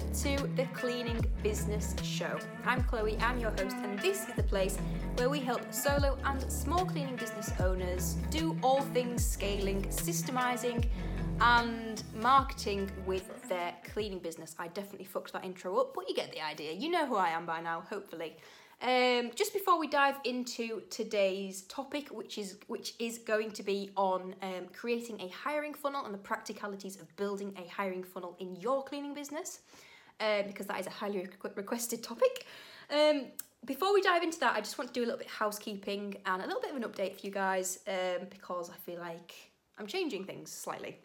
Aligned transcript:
to 0.00 0.36
the 0.56 0.64
Cleaning 0.72 1.24
Business 1.42 1.94
Show. 2.02 2.38
I'm 2.64 2.82
Chloe, 2.84 3.16
I'm 3.20 3.38
your 3.38 3.50
host, 3.50 3.76
and 3.76 3.98
this 3.98 4.28
is 4.28 4.34
the 4.34 4.42
place 4.42 4.78
where 5.16 5.28
we 5.28 5.40
help 5.40 5.72
solo 5.72 6.18
and 6.24 6.40
small 6.50 6.84
cleaning 6.84 7.16
business 7.16 7.52
owners 7.60 8.16
do 8.30 8.56
all 8.62 8.80
things 8.80 9.24
scaling, 9.24 9.82
systemizing, 9.84 10.86
and 11.40 12.02
marketing 12.14 12.90
with 13.06 13.48
their 13.48 13.74
cleaning 13.92 14.18
business. 14.18 14.56
I 14.58 14.68
definitely 14.68 15.06
fucked 15.06 15.32
that 15.32 15.44
intro 15.44 15.76
up, 15.78 15.94
but 15.94 16.08
you 16.08 16.14
get 16.14 16.32
the 16.32 16.40
idea. 16.40 16.72
You 16.72 16.90
know 16.90 17.06
who 17.06 17.16
I 17.16 17.28
am 17.28 17.46
by 17.46 17.60
now, 17.60 17.82
hopefully. 17.88 18.36
Um, 18.82 19.30
just 19.34 19.52
before 19.52 19.78
we 19.78 19.88
dive 19.88 20.16
into 20.24 20.82
today's 20.88 21.62
topic, 21.62 22.08
which 22.08 22.38
is 22.38 22.56
which 22.66 22.94
is 22.98 23.18
going 23.18 23.50
to 23.52 23.62
be 23.62 23.90
on 23.94 24.34
um, 24.40 24.68
creating 24.72 25.20
a 25.20 25.28
hiring 25.28 25.74
funnel 25.74 26.06
and 26.06 26.14
the 26.14 26.18
practicalities 26.18 26.96
of 26.96 27.14
building 27.16 27.54
a 27.58 27.68
hiring 27.68 28.02
funnel 28.02 28.36
in 28.38 28.56
your 28.56 28.82
cleaning 28.82 29.12
business, 29.12 29.60
um, 30.20 30.46
because 30.46 30.66
that 30.66 30.80
is 30.80 30.86
a 30.86 30.90
highly 30.90 31.26
requested 31.56 32.02
topic. 32.02 32.46
Um, 32.90 33.26
before 33.64 33.92
we 33.92 34.00
dive 34.00 34.22
into 34.22 34.40
that, 34.40 34.56
I 34.56 34.60
just 34.60 34.78
want 34.78 34.92
to 34.92 34.94
do 34.94 35.04
a 35.04 35.06
little 35.06 35.18
bit 35.18 35.26
of 35.26 35.32
housekeeping 35.32 36.16
and 36.24 36.42
a 36.42 36.46
little 36.46 36.60
bit 36.60 36.70
of 36.70 36.76
an 36.76 36.82
update 36.82 37.18
for 37.18 37.26
you 37.26 37.32
guys 37.32 37.80
um, 37.86 38.26
because 38.30 38.70
I 38.70 38.76
feel 38.76 38.98
like 38.98 39.34
I'm 39.78 39.86
changing 39.86 40.24
things 40.24 40.50
slightly. 40.50 40.98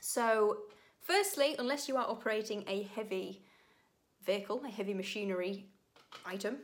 So, 0.00 0.58
firstly, 1.00 1.56
unless 1.58 1.88
you 1.88 1.96
are 1.96 2.08
operating 2.08 2.64
a 2.68 2.82
heavy 2.94 3.42
vehicle, 4.24 4.62
a 4.64 4.70
heavy 4.70 4.94
machinery 4.94 5.66
item, 6.24 6.58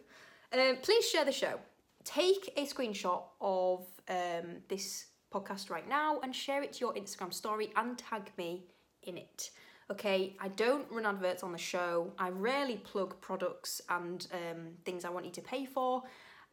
um, 0.53 0.77
please 0.83 1.09
share 1.09 1.25
the 1.25 1.33
show. 1.33 1.59
Take 2.05 2.53
a 2.57 2.67
screenshot 2.67 3.23
of 3.41 3.87
um, 4.09 4.59
this 4.69 5.07
podcast 5.33 5.71
right 5.71 5.89
now 5.89 6.21
and 6.23 6.35
share 6.35 6.63
it 6.63 6.73
to 6.75 6.81
your 6.81 6.95
Instagram 6.95 7.33
story 7.33 7.71
and 7.77 7.99
tag 7.99 8.31
me 8.37 8.65
in 9.03 9.17
it. 9.17 9.51
Okay, 9.91 10.37
I 10.39 10.49
don't 10.49 10.87
run 10.91 11.05
adverts 11.05 11.43
on 11.43 11.53
the 11.53 11.59
show. 11.59 12.13
I 12.19 12.31
rarely 12.31 12.77
plug 12.77 13.21
products 13.21 13.81
and 13.89 14.27
um, 14.33 14.69
things 14.85 15.05
I 15.05 15.11
want 15.11 15.27
you 15.27 15.33
to 15.33 15.41
pay 15.41 15.67
for, 15.67 16.03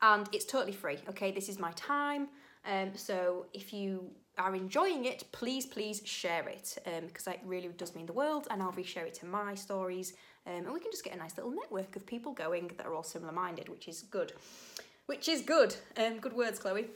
and 0.02 0.28
it's 0.32 0.46
totally 0.46 0.74
free. 0.74 0.98
Okay, 1.10 1.32
this 1.32 1.48
is 1.48 1.60
my 1.60 1.72
time. 1.74 2.30
Um, 2.66 2.92
so 2.96 3.46
if 3.54 3.72
you 3.72 4.10
are 4.38 4.56
enjoying 4.56 5.06
it, 5.06 5.24
please, 5.32 5.66
please 5.66 6.02
share 6.04 6.48
it 6.50 6.78
um, 6.88 7.08
because 7.08 7.28
it 7.28 7.40
really 7.46 7.68
does 7.70 7.96
mean 7.96 8.08
the 8.08 8.14
world, 8.14 8.48
and 8.50 8.62
I'll 8.62 8.72
reshare 8.72 9.06
it 9.06 9.14
to 9.16 9.26
my 9.26 9.54
stories 9.54 10.14
um, 10.48 10.66
and 10.66 10.74
we 10.74 10.80
can 10.80 10.92
just 10.92 11.04
get 11.04 11.14
a 11.14 11.18
nice 11.18 11.36
little 11.36 11.52
network 11.52 11.96
of 11.96 12.06
people 12.06 12.32
going 12.32 12.72
that 12.78 12.86
are 12.86 12.94
all 12.94 13.04
similar 13.04 13.34
minded, 13.34 13.68
which 13.68 13.88
is 13.88 14.04
good. 14.04 14.32
Which 15.06 15.28
is 15.28 15.42
good. 15.42 15.76
Um, 15.98 16.20
good 16.20 16.34
words, 16.34 16.60
Chloe. 16.60 16.88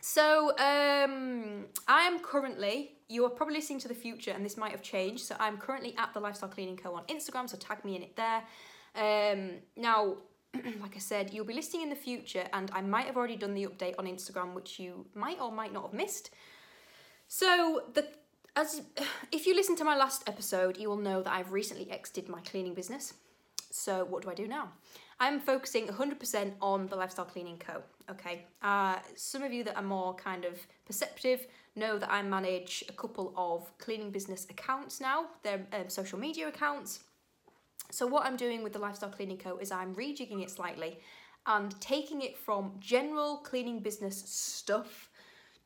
So, 0.00 0.50
um, 0.58 1.66
I 1.88 2.02
am 2.02 2.20
currently, 2.20 2.92
you 3.08 3.24
are 3.24 3.30
probably 3.30 3.56
listening 3.56 3.80
to 3.80 3.88
the 3.88 3.94
future 3.94 4.30
and 4.30 4.44
this 4.44 4.56
might 4.56 4.72
have 4.72 4.82
changed. 4.82 5.24
So, 5.24 5.36
I'm 5.40 5.58
currently 5.58 5.94
at 5.98 6.14
the 6.14 6.20
Lifestyle 6.20 6.48
Cleaning 6.48 6.76
Co. 6.76 6.94
on 6.94 7.04
Instagram, 7.04 7.48
so 7.48 7.56
tag 7.56 7.84
me 7.84 7.96
in 7.96 8.02
it 8.02 8.16
there. 8.16 8.42
Um, 8.94 9.50
now, 9.76 10.16
like 10.54 10.96
I 10.96 10.98
said, 10.98 11.32
you'll 11.32 11.44
be 11.44 11.54
listening 11.54 11.82
in 11.82 11.90
the 11.90 11.96
future, 11.96 12.44
and 12.52 12.70
I 12.72 12.80
might 12.80 13.06
have 13.06 13.16
already 13.16 13.36
done 13.36 13.54
the 13.54 13.66
update 13.66 13.94
on 13.98 14.06
Instagram, 14.06 14.54
which 14.54 14.78
you 14.78 15.06
might 15.14 15.40
or 15.40 15.52
might 15.52 15.72
not 15.72 15.84
have 15.84 15.92
missed. 15.92 16.30
So, 17.26 17.82
the 17.92 18.08
as 18.56 18.82
if 19.32 19.46
you 19.46 19.54
listen 19.54 19.76
to 19.76 19.84
my 19.84 19.96
last 19.96 20.28
episode, 20.28 20.76
you 20.76 20.88
will 20.88 20.96
know 20.96 21.22
that 21.22 21.32
I've 21.32 21.52
recently 21.52 21.90
exited 21.90 22.28
my 22.28 22.40
cleaning 22.40 22.74
business. 22.74 23.14
So 23.70 24.04
what 24.04 24.22
do 24.22 24.30
I 24.30 24.34
do 24.34 24.48
now? 24.48 24.72
I'm 25.20 25.40
focusing 25.40 25.88
100% 25.88 26.52
on 26.60 26.86
the 26.86 26.96
Lifestyle 26.96 27.24
Cleaning 27.24 27.58
Co. 27.58 27.82
Okay. 28.10 28.46
Uh, 28.62 28.96
some 29.16 29.42
of 29.42 29.52
you 29.52 29.64
that 29.64 29.76
are 29.76 29.82
more 29.82 30.14
kind 30.14 30.44
of 30.44 30.54
perceptive 30.86 31.46
know 31.74 31.98
that 31.98 32.10
I 32.10 32.22
manage 32.22 32.84
a 32.88 32.92
couple 32.92 33.34
of 33.36 33.76
cleaning 33.78 34.10
business 34.10 34.46
accounts 34.48 35.00
now. 35.00 35.26
They're 35.42 35.66
um, 35.72 35.88
social 35.88 36.18
media 36.18 36.48
accounts. 36.48 37.00
So 37.90 38.06
what 38.06 38.26
I'm 38.26 38.36
doing 38.36 38.62
with 38.62 38.72
the 38.72 38.78
Lifestyle 38.78 39.10
Cleaning 39.10 39.38
Co. 39.38 39.58
is 39.58 39.72
I'm 39.72 39.94
rejigging 39.94 40.42
it 40.42 40.50
slightly 40.50 40.98
and 41.46 41.78
taking 41.80 42.22
it 42.22 42.36
from 42.36 42.72
general 42.78 43.38
cleaning 43.38 43.80
business 43.80 44.22
stuff 44.26 45.10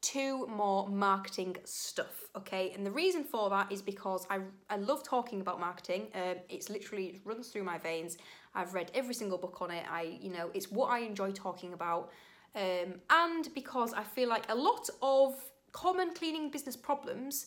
to 0.03 0.47
more 0.49 0.89
marketing 0.89 1.57
stuff 1.65 2.23
okay? 2.37 2.73
And 2.75 2.85
the 2.87 2.91
reason 2.91 3.25
for 3.25 3.51
that 3.51 3.71
is 3.71 3.83
because 3.83 4.27
i, 4.31 4.39
I 4.71 4.77
love 4.77 5.03
talking 5.03 5.41
about 5.41 5.61
marketing. 5.61 6.09
Um, 6.15 6.37
it's 6.49 6.71
literally 6.71 7.07
it 7.07 7.21
runs 7.25 7.49
through 7.49 7.65
my 7.65 7.79
veins. 7.79 8.19
I've 8.55 8.75
read 8.75 8.91
every 8.95 9.15
single 9.15 9.39
book 9.39 9.59
on 9.61 9.71
it. 9.71 9.85
I 9.91 10.19
you 10.21 10.31
know 10.31 10.51
it's 10.55 10.71
what 10.71 10.91
i 10.91 11.01
enjoy 11.01 11.33
talking 11.33 11.73
about. 11.73 12.11
Um, 12.55 13.01
and 13.09 13.49
because 13.55 13.95
i 13.95 14.03
feel 14.03 14.29
like 14.29 14.45
a 14.51 14.55
lot 14.55 14.89
of 15.01 15.35
common 15.73 16.13
cleaning 16.15 16.51
business 16.51 16.77
problems 16.77 17.47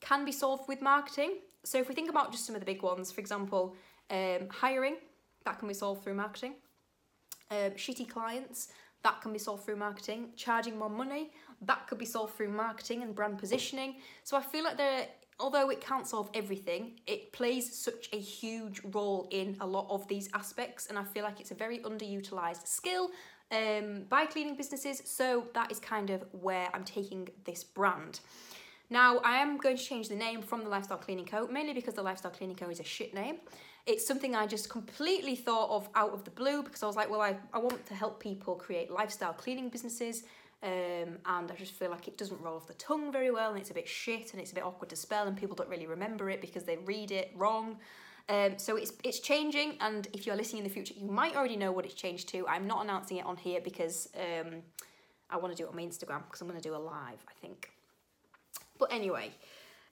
can 0.00 0.24
be 0.24 0.32
solved 0.32 0.66
with 0.68 0.82
marketing. 0.82 1.38
So 1.64 1.78
if 1.78 1.88
we 1.88 1.94
think 1.94 2.10
about 2.10 2.32
just 2.32 2.46
some 2.46 2.54
of 2.54 2.60
the 2.60 2.66
big 2.66 2.82
ones 2.82 3.12
for 3.12 3.20
example 3.20 3.76
um, 4.10 4.48
hiring 4.50 4.96
that 5.44 5.58
can 5.58 5.68
be 5.68 5.74
solved 5.74 6.02
through 6.04 6.14
marketing. 6.14 6.54
Um, 7.50 7.72
shitty 7.72 8.08
clients 8.08 8.68
that 9.02 9.20
can 9.22 9.32
be 9.32 9.38
solved 9.38 9.64
through 9.64 9.76
marketing 9.76 10.28
charging 10.36 10.78
more 10.78 10.90
money 10.90 11.30
that 11.62 11.86
could 11.86 11.98
be 11.98 12.06
solved 12.06 12.34
through 12.34 12.48
marketing 12.48 13.02
and 13.02 13.14
brand 13.14 13.38
positioning. 13.38 13.96
So 14.24 14.36
I 14.36 14.42
feel 14.42 14.64
like 14.64 14.76
there, 14.76 15.06
although 15.38 15.70
it 15.70 15.80
can't 15.80 16.06
solve 16.06 16.30
everything, 16.34 17.00
it 17.06 17.32
plays 17.32 17.74
such 17.74 18.08
a 18.12 18.18
huge 18.18 18.80
role 18.92 19.28
in 19.30 19.56
a 19.60 19.66
lot 19.66 19.86
of 19.90 20.06
these 20.08 20.28
aspects, 20.34 20.86
and 20.86 20.98
I 20.98 21.04
feel 21.04 21.22
like 21.22 21.40
it's 21.40 21.50
a 21.50 21.54
very 21.54 21.78
underutilized 21.80 22.66
skill 22.66 23.10
um, 23.52 24.04
by 24.08 24.26
cleaning 24.26 24.56
businesses. 24.56 25.02
So 25.04 25.46
that 25.54 25.70
is 25.70 25.78
kind 25.80 26.10
of 26.10 26.24
where 26.32 26.68
I'm 26.72 26.84
taking 26.84 27.28
this 27.44 27.62
brand. 27.62 28.20
Now, 28.92 29.18
I 29.18 29.36
am 29.36 29.56
going 29.58 29.76
to 29.76 29.82
change 29.82 30.08
the 30.08 30.16
name 30.16 30.42
from 30.42 30.64
the 30.64 30.68
Lifestyle 30.68 30.98
Cleaning 30.98 31.26
Co. 31.26 31.46
mainly 31.46 31.74
because 31.74 31.94
the 31.94 32.02
Lifestyle 32.02 32.32
Cleaning 32.32 32.56
Co. 32.56 32.68
is 32.70 32.80
a 32.80 32.84
shit 32.84 33.14
name. 33.14 33.36
It's 33.86 34.06
something 34.06 34.36
I 34.36 34.46
just 34.46 34.68
completely 34.68 35.36
thought 35.36 35.70
of 35.70 35.88
out 35.94 36.12
of 36.12 36.24
the 36.24 36.30
blue 36.30 36.62
because 36.62 36.82
I 36.82 36.86
was 36.86 36.96
like, 36.96 37.10
well, 37.10 37.20
I, 37.20 37.36
I 37.52 37.58
want 37.58 37.84
to 37.86 37.94
help 37.94 38.20
people 38.20 38.54
create 38.54 38.90
lifestyle 38.90 39.32
cleaning 39.32 39.68
businesses 39.68 40.24
um, 40.62 41.18
and 41.24 41.50
I 41.50 41.54
just 41.56 41.72
feel 41.72 41.90
like 41.90 42.06
it 42.06 42.18
doesn't 42.18 42.40
roll 42.40 42.56
off 42.56 42.66
the 42.66 42.74
tongue 42.74 43.10
very 43.10 43.30
well, 43.30 43.50
and 43.50 43.58
it's 43.58 43.70
a 43.70 43.74
bit 43.74 43.88
shit, 43.88 44.32
and 44.32 44.42
it's 44.42 44.52
a 44.52 44.54
bit 44.54 44.64
awkward 44.64 44.90
to 44.90 44.96
spell, 44.96 45.26
and 45.26 45.36
people 45.36 45.56
don't 45.56 45.70
really 45.70 45.86
remember 45.86 46.28
it 46.28 46.42
because 46.42 46.64
they 46.64 46.76
read 46.76 47.10
it 47.10 47.32
wrong. 47.34 47.78
Um, 48.28 48.58
so 48.58 48.76
it's 48.76 48.92
it's 49.02 49.20
changing, 49.20 49.76
and 49.80 50.06
if 50.12 50.26
you're 50.26 50.36
listening 50.36 50.62
in 50.62 50.68
the 50.68 50.74
future, 50.74 50.92
you 50.94 51.10
might 51.10 51.34
already 51.34 51.56
know 51.56 51.72
what 51.72 51.86
it's 51.86 51.94
changed 51.94 52.28
to. 52.30 52.46
I'm 52.46 52.66
not 52.66 52.84
announcing 52.84 53.16
it 53.16 53.24
on 53.24 53.38
here 53.38 53.60
because 53.62 54.10
um, 54.14 54.56
I 55.30 55.38
want 55.38 55.56
to 55.56 55.56
do 55.56 55.66
it 55.66 55.70
on 55.70 55.76
my 55.76 55.82
Instagram 55.82 56.24
because 56.26 56.42
I'm 56.42 56.48
going 56.48 56.60
to 56.60 56.68
do 56.68 56.74
a 56.74 56.76
live, 56.76 57.24
I 57.26 57.32
think. 57.40 57.70
But 58.78 58.92
anyway, 58.92 59.30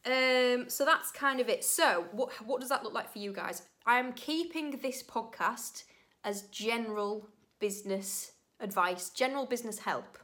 um, 0.04 0.68
so 0.68 0.84
that's 0.84 1.10
kind 1.10 1.40
of 1.40 1.48
it. 1.48 1.64
So 1.64 2.04
what 2.12 2.30
what 2.44 2.60
does 2.60 2.68
that 2.68 2.84
look 2.84 2.92
like 2.92 3.10
for 3.10 3.20
you 3.20 3.32
guys? 3.32 3.62
I 3.88 3.98
am 3.98 4.12
keeping 4.12 4.80
this 4.82 5.02
podcast 5.02 5.84
as 6.22 6.42
general 6.48 7.26
business 7.58 8.32
advice, 8.60 9.08
general 9.08 9.46
business 9.46 9.78
help. 9.78 10.18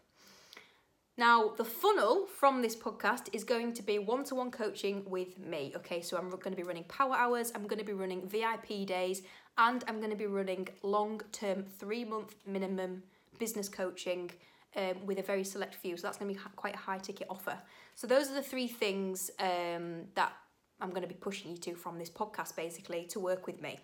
Now, 1.16 1.48
the 1.56 1.64
funnel 1.64 2.26
from 2.26 2.60
this 2.60 2.76
podcast 2.76 3.30
is 3.32 3.42
going 3.42 3.72
to 3.72 3.82
be 3.82 3.98
one 3.98 4.22
to 4.24 4.34
one 4.34 4.50
coaching 4.50 5.02
with 5.06 5.38
me. 5.38 5.72
Okay, 5.76 6.02
so 6.02 6.18
I'm 6.18 6.28
going 6.28 6.50
to 6.50 6.56
be 6.56 6.62
running 6.62 6.84
power 6.84 7.14
hours, 7.14 7.52
I'm 7.54 7.66
going 7.66 7.78
to 7.78 7.86
be 7.86 7.94
running 7.94 8.28
VIP 8.28 8.86
days, 8.86 9.22
and 9.56 9.82
I'm 9.88 9.96
going 9.96 10.10
to 10.10 10.16
be 10.16 10.26
running 10.26 10.68
long 10.82 11.22
term, 11.32 11.64
three 11.64 12.04
month 12.04 12.34
minimum 12.46 13.02
business 13.38 13.70
coaching 13.70 14.30
um, 14.76 15.06
with 15.06 15.20
a 15.20 15.22
very 15.22 15.42
select 15.42 15.74
few. 15.74 15.96
So 15.96 16.06
that's 16.06 16.18
going 16.18 16.34
to 16.34 16.38
be 16.38 16.46
quite 16.54 16.74
a 16.74 16.84
high 16.90 16.98
ticket 16.98 17.28
offer. 17.30 17.56
So, 17.94 18.06
those 18.06 18.30
are 18.30 18.34
the 18.34 18.42
three 18.42 18.68
things 18.68 19.30
um, 19.40 20.02
that 20.16 20.34
I'm 20.80 20.90
going 20.90 21.02
to 21.02 21.08
be 21.08 21.14
pushing 21.14 21.50
you 21.50 21.56
to 21.58 21.74
from 21.74 21.98
this 21.98 22.10
podcast 22.10 22.56
basically 22.56 23.04
to 23.06 23.20
work 23.20 23.46
with 23.46 23.60
me. 23.62 23.78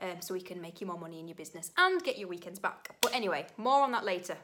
Um, 0.00 0.20
so 0.20 0.32
we 0.32 0.40
can 0.40 0.60
make 0.60 0.80
you 0.80 0.86
more 0.86 0.98
money 0.98 1.18
in 1.18 1.26
your 1.26 1.34
business 1.34 1.72
and 1.76 2.02
get 2.04 2.18
your 2.18 2.28
weekends 2.28 2.60
back. 2.60 2.94
But 3.00 3.14
anyway, 3.14 3.46
more 3.56 3.82
on 3.82 3.90
that 3.92 4.04
later 4.04 4.36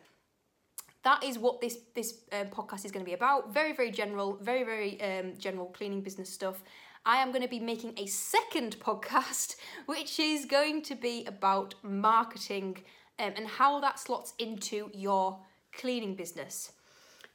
that 1.05 1.23
is 1.23 1.39
what 1.39 1.61
this 1.61 1.79
this 1.95 2.21
um, 2.33 2.47
podcast 2.49 2.85
is 2.85 2.91
going 2.91 3.05
to 3.05 3.09
be 3.09 3.15
about. 3.15 3.53
Very 3.55 3.73
very 3.73 3.91
general, 3.91 4.39
very 4.43 4.65
very 4.65 5.01
um, 5.01 5.35
general 5.39 5.67
cleaning 5.67 6.01
business 6.01 6.31
stuff. 6.31 6.63
I 7.07 7.19
am 7.19 7.31
going 7.31 7.43
to 7.43 7.49
be 7.49 7.61
making 7.61 7.95
a 7.99 8.07
second 8.07 8.81
podcast, 8.81 9.57
which 9.87 10.19
is 10.19 10.47
going 10.47 10.83
to 10.83 10.95
be 10.95 11.25
about 11.27 11.75
marketing 11.83 12.79
um, 13.19 13.33
and 13.37 13.47
how 13.47 13.81
that 13.81 13.99
slots 13.99 14.33
into 14.39 14.91
your 14.93 15.39
cleaning 15.73 16.15
business. 16.15 16.73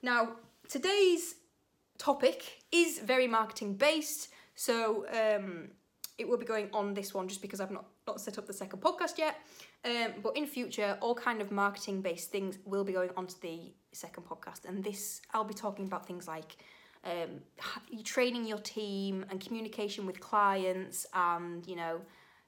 Now, 0.01 0.33
today's 0.67 1.35
topic 1.97 2.63
is 2.71 2.99
very 2.99 3.27
marketing 3.27 3.75
based, 3.75 4.29
so 4.59 5.05
um, 5.13 5.69
it 6.17 6.27
will 6.27 6.37
be 6.37 6.45
going 6.45 6.67
on 6.73 6.93
this 6.93 7.13
one 7.13 7.29
just 7.29 7.41
because 7.41 7.61
I've 7.61 7.71
not, 7.71 7.85
not 8.05 8.19
set 8.19 8.37
up 8.37 8.45
the 8.45 8.51
second 8.51 8.81
podcast 8.81 9.17
yet. 9.17 9.37
Um, 9.85 10.15
but 10.21 10.35
in 10.35 10.45
future, 10.45 10.97
all 10.99 11.15
kind 11.15 11.39
of 11.39 11.49
marketing 11.49 12.01
based 12.01 12.29
things 12.29 12.59
will 12.65 12.83
be 12.83 12.91
going 12.91 13.11
onto 13.15 13.35
the 13.39 13.71
second 13.93 14.23
podcast. 14.25 14.67
And 14.67 14.83
this, 14.83 15.21
I'll 15.33 15.45
be 15.45 15.53
talking 15.53 15.85
about 15.85 16.05
things 16.05 16.27
like 16.27 16.57
um, 17.05 17.39
training 18.03 18.45
your 18.45 18.57
team 18.57 19.25
and 19.29 19.39
communication 19.39 20.05
with 20.05 20.19
clients 20.19 21.05
and, 21.13 21.65
you 21.65 21.77
know, 21.77 22.01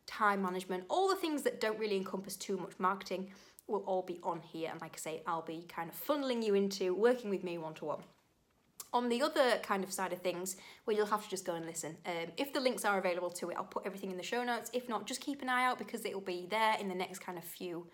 time 0.06 0.42
management, 0.42 0.84
all 0.90 1.08
the 1.08 1.16
things 1.16 1.44
that 1.44 1.62
don't 1.62 1.80
really 1.80 1.96
encompass 1.96 2.36
too 2.36 2.58
much 2.58 2.74
marketing 2.78 3.30
will 3.68 3.86
all 3.86 4.02
be 4.02 4.20
on 4.22 4.42
here. 4.42 4.70
And 4.70 4.82
like 4.82 4.96
I 4.96 5.00
say, 5.00 5.24
I'll 5.26 5.44
be 5.44 5.66
kind 5.70 5.90
of 5.90 5.96
funneling 5.96 6.44
you 6.44 6.56
into 6.56 6.94
working 6.94 7.30
with 7.30 7.46
me 7.46 7.58
one 7.58 7.74
to 7.76 7.86
one. 7.86 8.00
On 8.94 9.08
the 9.08 9.22
other 9.22 9.58
kind 9.64 9.84
of 9.84 9.94
side 9.94 10.12
of 10.12 10.22
things, 10.22 10.58
well, 10.86 10.96
you'll 10.96 11.06
have 11.06 11.24
to 11.24 11.30
just 11.30 11.46
go 11.46 11.56
and 11.56 11.66
listen. 11.66 11.96
Um, 12.06 12.28
if 12.38 12.52
the 12.52 12.60
links 12.60 12.84
are 12.84 13.00
available 13.00 13.30
to 13.30 13.50
it, 13.50 13.58
I'll 13.58 13.64
put 13.64 13.86
everything 13.86 14.12
in 14.12 14.18
the 14.18 14.24
show 14.24 14.44
notes. 14.44 14.70
If 14.74 14.90
not, 14.90 15.08
just 15.08 15.22
keep 15.22 15.42
an 15.42 15.50
eye 15.50 15.66
out 15.66 15.78
because 15.78 16.04
it 16.04 16.14
will 16.14 16.22
be 16.22 16.46
there 16.50 16.76
in 16.80 16.90
the 16.90 16.96
next 16.96 17.20
kind 17.20 17.38
of 17.38 17.44
few 17.44 17.88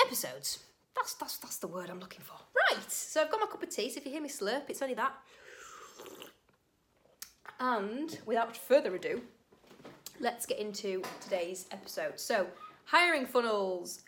episodes. 0.00 0.60
That's 0.96 1.14
that's 1.14 1.38
that's 1.38 1.56
the 1.58 1.66
word 1.66 1.90
I'm 1.90 2.00
looking 2.00 2.22
for. 2.22 2.36
Right. 2.70 2.90
So 2.90 3.20
I've 3.22 3.30
got 3.30 3.40
my 3.40 3.46
cup 3.46 3.62
of 3.62 3.68
tea. 3.70 3.90
So 3.90 3.98
if 3.98 4.06
you 4.06 4.12
hear 4.12 4.22
me 4.22 4.28
slurp, 4.28 4.68
it's 4.68 4.82
only 4.82 4.94
that. 4.94 5.12
And 7.60 8.18
without 8.26 8.56
further 8.56 8.94
ado, 8.94 9.22
let's 10.20 10.46
get 10.46 10.58
into 10.58 11.02
today's 11.20 11.66
episode. 11.70 12.18
So, 12.18 12.48
hiring 12.86 13.24
funnels. 13.24 14.02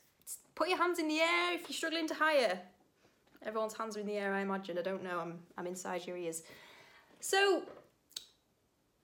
Put 0.54 0.69
your 0.69 0.78
hands 0.78 0.98
in 0.98 1.08
the 1.08 1.20
air 1.20 1.54
if 1.54 1.69
you're 1.69 1.76
struggling 1.76 2.08
to 2.08 2.14
hire. 2.14 2.60
Everyone's 3.44 3.75
hands 3.75 3.96
are 3.96 4.00
in 4.00 4.06
the 4.06 4.14
air, 4.14 4.32
I 4.32 4.41
imagine. 4.41 4.79
I 4.79 4.82
don't 4.82 5.05
know. 5.05 5.19
I'm 5.20 5.38
I'm 5.56 5.67
inside 5.67 6.06
your 6.06 6.17
ears. 6.17 6.43
So, 7.20 7.62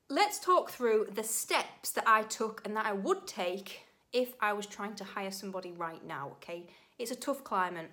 let's 0.09 0.39
talk 0.39 0.71
through 0.71 1.09
the 1.15 1.23
steps 1.23 1.93
that 1.93 2.05
I 2.07 2.23
took 2.23 2.63
and 2.65 2.77
that 2.77 2.87
I 2.87 2.93
would 2.93 3.27
take 3.27 3.83
if 4.13 4.35
I 4.41 4.53
was 4.53 4.67
trying 4.67 4.95
to 4.97 5.05
hire 5.05 5.31
somebody 5.31 5.73
right 5.73 6.05
now, 6.05 6.33
okay? 6.33 6.67
It's 6.99 7.11
a 7.11 7.17
tough 7.17 7.45
climate. 7.45 7.91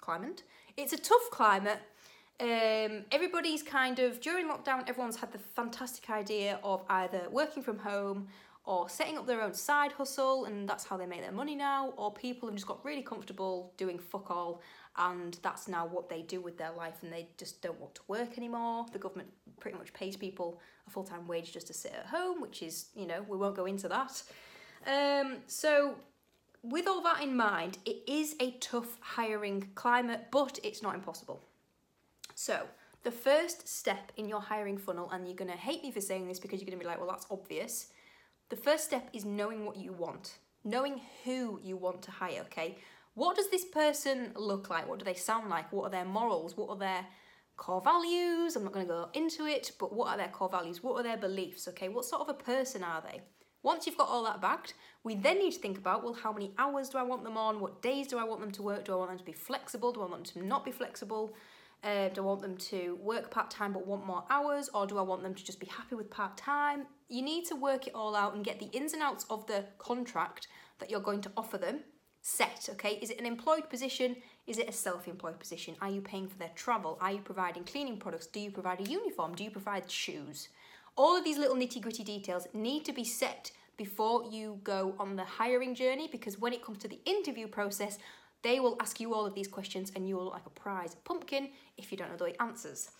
Climate? 0.00 0.42
It's 0.76 0.92
a 0.92 0.98
tough 0.98 1.30
climate. 1.32 1.80
Um, 2.40 3.04
everybody's 3.10 3.62
kind 3.62 3.98
of, 3.98 4.20
during 4.20 4.48
lockdown, 4.48 4.88
everyone's 4.88 5.16
had 5.16 5.32
the 5.32 5.38
fantastic 5.38 6.08
idea 6.10 6.60
of 6.62 6.84
either 6.88 7.22
working 7.30 7.62
from 7.62 7.78
home 7.78 8.28
or 8.64 8.88
setting 8.88 9.16
up 9.16 9.26
their 9.26 9.42
own 9.42 9.54
side 9.54 9.92
hustle, 9.92 10.44
and 10.44 10.68
that's 10.68 10.84
how 10.84 10.96
they 10.96 11.06
make 11.06 11.22
their 11.22 11.32
money 11.32 11.56
now, 11.56 11.94
or 11.96 12.12
people 12.12 12.48
have 12.48 12.54
just 12.54 12.68
got 12.68 12.84
really 12.84 13.02
comfortable 13.02 13.72
doing 13.78 13.98
fuck 13.98 14.30
all, 14.30 14.60
and 14.98 15.38
that's 15.42 15.68
now 15.68 15.86
what 15.86 16.08
they 16.08 16.22
do 16.22 16.40
with 16.40 16.58
their 16.58 16.72
life, 16.72 17.02
and 17.02 17.12
they 17.12 17.28
just 17.38 17.62
don't 17.62 17.80
want 17.80 17.94
to 17.94 18.02
work 18.08 18.36
anymore. 18.36 18.86
The 18.92 18.98
government 18.98 19.28
pretty 19.60 19.78
much 19.78 19.92
pays 19.92 20.16
people 20.16 20.60
a 20.86 20.90
full 20.90 21.04
time 21.04 21.26
wage 21.26 21.52
just 21.52 21.68
to 21.68 21.72
sit 21.72 21.92
at 21.92 22.06
home, 22.06 22.40
which 22.40 22.62
is, 22.62 22.86
you 22.94 23.06
know, 23.06 23.24
we 23.28 23.36
won't 23.36 23.56
go 23.56 23.66
into 23.66 23.88
that. 23.88 24.22
Um, 24.86 25.38
so, 25.46 25.94
with 26.62 26.88
all 26.88 27.00
that 27.02 27.22
in 27.22 27.36
mind, 27.36 27.78
it 27.84 28.02
is 28.08 28.34
a 28.40 28.52
tough 28.52 28.98
hiring 29.00 29.68
climate, 29.74 30.26
but 30.32 30.58
it's 30.64 30.82
not 30.82 30.94
impossible. 30.94 31.40
So, 32.34 32.66
the 33.04 33.10
first 33.12 33.68
step 33.68 34.12
in 34.16 34.28
your 34.28 34.40
hiring 34.40 34.78
funnel, 34.78 35.08
and 35.12 35.26
you're 35.26 35.36
going 35.36 35.50
to 35.50 35.56
hate 35.56 35.82
me 35.82 35.92
for 35.92 36.00
saying 36.00 36.26
this 36.26 36.40
because 36.40 36.60
you're 36.60 36.66
going 36.66 36.78
to 36.78 36.84
be 36.84 36.88
like, 36.88 36.98
well, 36.98 37.08
that's 37.08 37.26
obvious, 37.30 37.88
the 38.48 38.56
first 38.56 38.84
step 38.84 39.08
is 39.12 39.24
knowing 39.24 39.64
what 39.64 39.76
you 39.76 39.92
want, 39.92 40.38
knowing 40.64 41.00
who 41.24 41.60
you 41.62 41.76
want 41.76 42.02
to 42.02 42.10
hire, 42.10 42.40
okay? 42.42 42.76
What 43.18 43.34
does 43.34 43.50
this 43.50 43.64
person 43.64 44.30
look 44.36 44.70
like? 44.70 44.88
What 44.88 45.00
do 45.00 45.04
they 45.04 45.14
sound 45.14 45.50
like? 45.50 45.72
What 45.72 45.82
are 45.82 45.90
their 45.90 46.04
morals? 46.04 46.56
What 46.56 46.68
are 46.68 46.76
their 46.76 47.04
core 47.56 47.80
values? 47.80 48.54
I'm 48.54 48.62
not 48.62 48.72
going 48.72 48.86
to 48.86 48.92
go 48.92 49.08
into 49.12 49.44
it, 49.44 49.72
but 49.80 49.92
what 49.92 50.06
are 50.06 50.16
their 50.16 50.28
core 50.28 50.48
values? 50.48 50.84
What 50.84 51.00
are 51.00 51.02
their 51.02 51.16
beliefs, 51.16 51.66
okay? 51.66 51.88
What 51.88 52.04
sort 52.04 52.22
of 52.22 52.28
a 52.28 52.34
person 52.34 52.84
are 52.84 53.02
they? 53.02 53.22
Once 53.64 53.88
you've 53.88 53.98
got 53.98 54.06
all 54.06 54.22
that 54.22 54.40
backed, 54.40 54.74
we 55.02 55.16
then 55.16 55.40
need 55.40 55.50
to 55.50 55.58
think 55.58 55.78
about 55.78 56.04
well, 56.04 56.12
how 56.14 56.32
many 56.32 56.52
hours 56.58 56.90
do 56.90 56.98
I 56.98 57.02
want 57.02 57.24
them 57.24 57.36
on? 57.36 57.58
What 57.58 57.82
days 57.82 58.06
do 58.06 58.18
I 58.18 58.22
want 58.22 58.40
them 58.40 58.52
to 58.52 58.62
work? 58.62 58.84
Do 58.84 58.92
I 58.92 58.94
want 58.94 59.10
them 59.10 59.18
to 59.18 59.24
be 59.24 59.32
flexible? 59.32 59.90
Do 59.90 60.02
I 60.02 60.06
want 60.06 60.24
them 60.24 60.42
to 60.42 60.46
not 60.46 60.64
be 60.64 60.70
flexible? 60.70 61.34
Uh, 61.82 62.10
do 62.10 62.20
I 62.20 62.24
want 62.24 62.42
them 62.42 62.56
to 62.56 63.00
work 63.02 63.32
part 63.32 63.50
time 63.50 63.72
but 63.72 63.84
want 63.84 64.06
more 64.06 64.22
hours, 64.30 64.70
or 64.72 64.86
do 64.86 64.96
I 64.96 65.02
want 65.02 65.24
them 65.24 65.34
to 65.34 65.44
just 65.44 65.58
be 65.58 65.66
happy 65.66 65.96
with 65.96 66.08
part 66.08 66.36
time? 66.36 66.86
You 67.08 67.22
need 67.22 67.46
to 67.46 67.56
work 67.56 67.88
it 67.88 67.96
all 67.96 68.14
out 68.14 68.36
and 68.36 68.44
get 68.44 68.60
the 68.60 68.66
ins 68.66 68.92
and 68.92 69.02
outs 69.02 69.26
of 69.28 69.44
the 69.48 69.64
contract 69.78 70.46
that 70.78 70.88
you're 70.88 71.00
going 71.00 71.22
to 71.22 71.32
offer 71.36 71.58
them 71.58 71.80
set. 72.22 72.68
Okay, 72.72 72.98
is 73.00 73.10
it 73.10 73.20
an 73.20 73.26
employed 73.26 73.68
position? 73.70 74.16
Is 74.46 74.58
it 74.58 74.68
a 74.68 74.72
self 74.72 75.08
employed 75.08 75.38
position? 75.38 75.76
Are 75.80 75.90
you 75.90 76.00
paying 76.00 76.28
for 76.28 76.38
their 76.38 76.50
travel? 76.54 76.98
Are 77.00 77.12
you 77.12 77.20
providing 77.20 77.64
cleaning 77.64 77.98
products? 77.98 78.26
Do 78.26 78.40
you 78.40 78.50
provide 78.50 78.80
a 78.80 78.90
uniform? 78.90 79.34
Do 79.34 79.44
you 79.44 79.50
provide 79.50 79.90
shoes? 79.90 80.48
All 80.96 81.16
of 81.16 81.24
these 81.24 81.38
little 81.38 81.56
nitty 81.56 81.80
gritty 81.80 82.02
details 82.02 82.48
need 82.52 82.84
to 82.84 82.92
be 82.92 83.04
set 83.04 83.52
before 83.76 84.24
you 84.28 84.58
go 84.64 84.94
on 84.98 85.14
the 85.16 85.24
hiring 85.24 85.74
journey 85.74 86.08
because 86.10 86.38
when 86.38 86.52
it 86.52 86.64
comes 86.64 86.78
to 86.78 86.88
the 86.88 86.98
interview 87.04 87.46
process, 87.46 87.98
they 88.42 88.60
will 88.60 88.76
ask 88.80 89.00
you 89.00 89.14
all 89.14 89.24
of 89.24 89.34
these 89.34 89.48
questions 89.48 89.92
and 89.94 90.08
you 90.08 90.16
will 90.16 90.24
look 90.24 90.34
like 90.34 90.46
a 90.46 90.50
prize 90.50 90.96
pumpkin 91.04 91.50
if 91.76 91.90
you 91.90 91.98
don't 91.98 92.10
know 92.10 92.16
the 92.16 92.42
answers. 92.42 92.90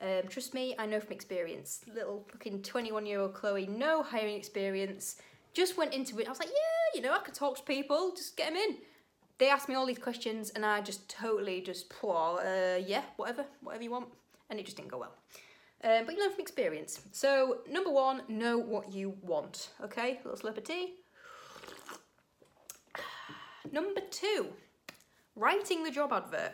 Um, 0.00 0.22
trust 0.28 0.54
me, 0.54 0.74
I 0.78 0.86
know 0.86 1.00
from 1.00 1.12
experience. 1.12 1.82
Little 1.94 2.24
fucking 2.32 2.62
21 2.62 3.06
year 3.06 3.20
old 3.20 3.34
Chloe, 3.34 3.66
no 3.66 4.02
hiring 4.02 4.36
experience, 4.36 5.16
just 5.52 5.76
went 5.76 5.94
into 5.94 6.18
it. 6.18 6.26
I 6.26 6.30
was 6.30 6.40
like, 6.40 6.48
yeah, 6.48 6.73
you 6.94 7.00
know, 7.00 7.12
I 7.12 7.18
could 7.18 7.34
talk 7.34 7.56
to 7.56 7.62
people, 7.62 8.12
just 8.16 8.36
get 8.36 8.48
them 8.48 8.56
in. 8.56 8.76
They 9.38 9.48
asked 9.48 9.68
me 9.68 9.74
all 9.74 9.86
these 9.86 9.98
questions 9.98 10.50
and 10.50 10.64
I 10.64 10.80
just 10.80 11.08
totally 11.08 11.60
just, 11.60 11.92
uh, 12.02 12.78
yeah, 12.86 13.02
whatever, 13.16 13.44
whatever 13.62 13.82
you 13.82 13.90
want. 13.90 14.06
And 14.50 14.60
it 14.60 14.64
just 14.64 14.76
didn't 14.76 14.90
go 14.90 14.98
well. 14.98 15.14
Um, 15.82 16.06
but 16.06 16.14
you 16.14 16.20
learn 16.20 16.30
from 16.30 16.40
experience. 16.40 17.00
So, 17.12 17.58
number 17.68 17.90
one, 17.90 18.22
know 18.28 18.56
what 18.58 18.92
you 18.92 19.16
want. 19.22 19.70
Okay, 19.82 20.20
little 20.24 20.38
slip 20.38 20.56
of 20.56 20.64
tea. 20.64 20.94
Number 23.72 24.00
two, 24.10 24.48
Writing 25.36 25.82
the 25.82 25.90
job 25.90 26.12
advert. 26.12 26.52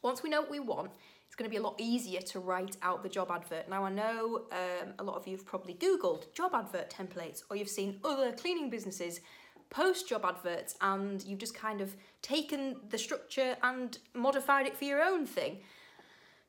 Once 0.00 0.22
we 0.22 0.30
know 0.30 0.40
what 0.40 0.50
we 0.50 0.60
want, 0.60 0.90
it's 1.36 1.42
going 1.42 1.50
to 1.50 1.54
be 1.54 1.62
a 1.62 1.68
lot 1.68 1.74
easier 1.78 2.22
to 2.22 2.40
write 2.40 2.78
out 2.80 3.02
the 3.02 3.10
job 3.10 3.30
advert. 3.30 3.68
Now, 3.68 3.84
I 3.84 3.90
know 3.90 4.46
um, 4.52 4.94
a 4.98 5.04
lot 5.04 5.16
of 5.16 5.26
you 5.26 5.36
have 5.36 5.44
probably 5.44 5.74
Googled 5.74 6.32
job 6.32 6.52
advert 6.54 6.88
templates 6.88 7.42
or 7.50 7.56
you've 7.58 7.68
seen 7.68 8.00
other 8.04 8.32
cleaning 8.32 8.70
businesses 8.70 9.20
post 9.68 10.08
job 10.08 10.24
adverts 10.24 10.76
and 10.80 11.22
you've 11.24 11.38
just 11.38 11.54
kind 11.54 11.82
of 11.82 11.94
taken 12.22 12.76
the 12.88 12.96
structure 12.96 13.54
and 13.62 13.98
modified 14.14 14.64
it 14.66 14.78
for 14.78 14.84
your 14.84 15.02
own 15.02 15.26
thing. 15.26 15.58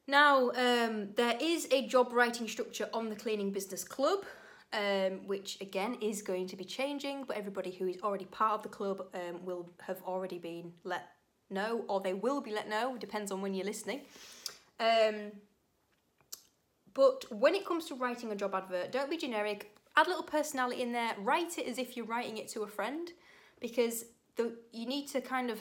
Now, 0.07 0.51
um, 0.51 1.09
there 1.17 1.35
is 1.41 1.67
a 1.73 1.85
job 1.85 2.13
writing 2.13 2.47
structure 2.47 2.87
on 2.93 3.09
the 3.09 3.15
Cleaning 3.17 3.51
Business 3.51 3.83
Club, 3.83 4.19
um, 4.71 5.27
which 5.27 5.59
again 5.59 5.97
is 5.99 6.21
going 6.21 6.47
to 6.47 6.55
be 6.55 6.63
changing, 6.63 7.25
but 7.25 7.35
everybody 7.35 7.71
who 7.71 7.87
is 7.89 7.97
already 8.01 8.23
part 8.23 8.53
of 8.53 8.63
the 8.63 8.69
club 8.69 9.01
um, 9.13 9.43
will 9.43 9.69
have 9.81 10.01
already 10.03 10.39
been 10.39 10.71
let 10.85 11.09
know, 11.49 11.83
or 11.89 11.99
they 11.99 12.13
will 12.13 12.39
be 12.39 12.51
let 12.51 12.69
know, 12.69 12.97
depends 12.97 13.33
on 13.33 13.41
when 13.41 13.53
you're 13.53 13.65
listening. 13.65 14.01
Um, 14.79 15.31
but 16.93 17.25
when 17.31 17.53
it 17.53 17.65
comes 17.65 17.85
to 17.85 17.95
writing 17.95 18.31
a 18.31 18.35
job 18.35 18.55
advert, 18.55 18.91
don't 18.91 19.09
be 19.09 19.17
generic. 19.17 19.77
Add 19.95 20.07
a 20.07 20.09
little 20.09 20.23
personality 20.23 20.81
in 20.81 20.91
there. 20.91 21.13
Write 21.19 21.57
it 21.57 21.67
as 21.67 21.77
if 21.77 21.95
you're 21.95 22.05
writing 22.05 22.37
it 22.37 22.47
to 22.49 22.63
a 22.63 22.67
friend, 22.67 23.09
because 23.59 24.05
the 24.35 24.57
you 24.71 24.87
need 24.87 25.07
to 25.09 25.21
kind 25.21 25.49
of 25.49 25.59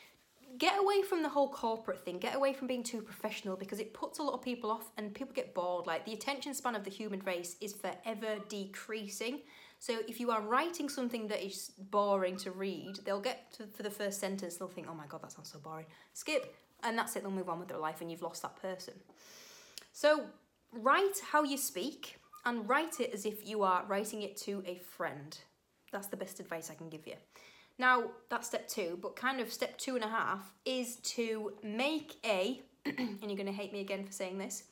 get 0.58 0.78
away 0.78 1.02
from 1.02 1.22
the 1.22 1.28
whole 1.28 1.48
corporate 1.48 2.04
thing. 2.04 2.18
Get 2.18 2.36
away 2.36 2.52
from 2.52 2.68
being 2.68 2.84
too 2.84 3.02
professional 3.02 3.56
because 3.56 3.80
it 3.80 3.92
puts 3.92 4.20
a 4.20 4.22
lot 4.22 4.34
of 4.34 4.42
people 4.42 4.70
off, 4.70 4.90
and 4.96 5.12
people 5.12 5.34
get 5.34 5.52
bored. 5.52 5.86
Like 5.86 6.04
the 6.04 6.12
attention 6.12 6.54
span 6.54 6.76
of 6.76 6.84
the 6.84 6.90
human 6.90 7.20
race 7.20 7.56
is 7.60 7.72
forever 7.72 8.38
decreasing. 8.48 9.40
So 9.80 9.98
if 10.08 10.18
you 10.18 10.30
are 10.30 10.42
writing 10.42 10.88
something 10.88 11.28
that 11.28 11.44
is 11.44 11.72
boring 11.90 12.36
to 12.38 12.50
read, 12.50 12.98
they'll 13.04 13.20
get 13.20 13.52
to 13.54 13.66
for 13.66 13.82
the 13.82 13.90
first 13.90 14.20
sentence, 14.20 14.56
they'll 14.56 14.68
think, 14.68 14.88
oh 14.90 14.94
my 14.94 15.06
god, 15.06 15.22
that 15.22 15.32
sounds 15.32 15.50
so 15.52 15.58
boring. 15.58 15.86
Skip, 16.14 16.54
and 16.82 16.96
that's 16.96 17.16
it, 17.16 17.22
they'll 17.22 17.32
move 17.32 17.48
on 17.48 17.58
with 17.58 17.68
their 17.68 17.78
life 17.78 18.00
and 18.00 18.10
you've 18.10 18.22
lost 18.22 18.42
that 18.42 18.60
person. 18.60 18.94
So 19.92 20.26
write 20.72 21.20
how 21.32 21.42
you 21.42 21.56
speak 21.56 22.18
and 22.44 22.68
write 22.68 23.00
it 23.00 23.12
as 23.12 23.26
if 23.26 23.46
you 23.46 23.62
are 23.62 23.84
writing 23.88 24.22
it 24.22 24.36
to 24.38 24.62
a 24.66 24.76
friend. 24.76 25.36
That's 25.92 26.06
the 26.06 26.16
best 26.16 26.40
advice 26.40 26.70
I 26.70 26.74
can 26.74 26.88
give 26.88 27.06
you. 27.06 27.14
Now, 27.78 28.10
that's 28.28 28.48
step 28.48 28.68
two, 28.68 28.98
but 29.00 29.14
kind 29.14 29.40
of 29.40 29.52
step 29.52 29.78
two 29.78 29.94
and 29.94 30.04
a 30.04 30.08
half 30.08 30.52
is 30.64 30.96
to 30.96 31.52
make 31.62 32.16
a, 32.24 32.60
and 32.86 33.18
you're 33.22 33.36
going 33.36 33.46
to 33.46 33.52
hate 33.52 33.72
me 33.72 33.80
again 33.80 34.04
for 34.04 34.12
saying 34.12 34.38
this, 34.38 34.64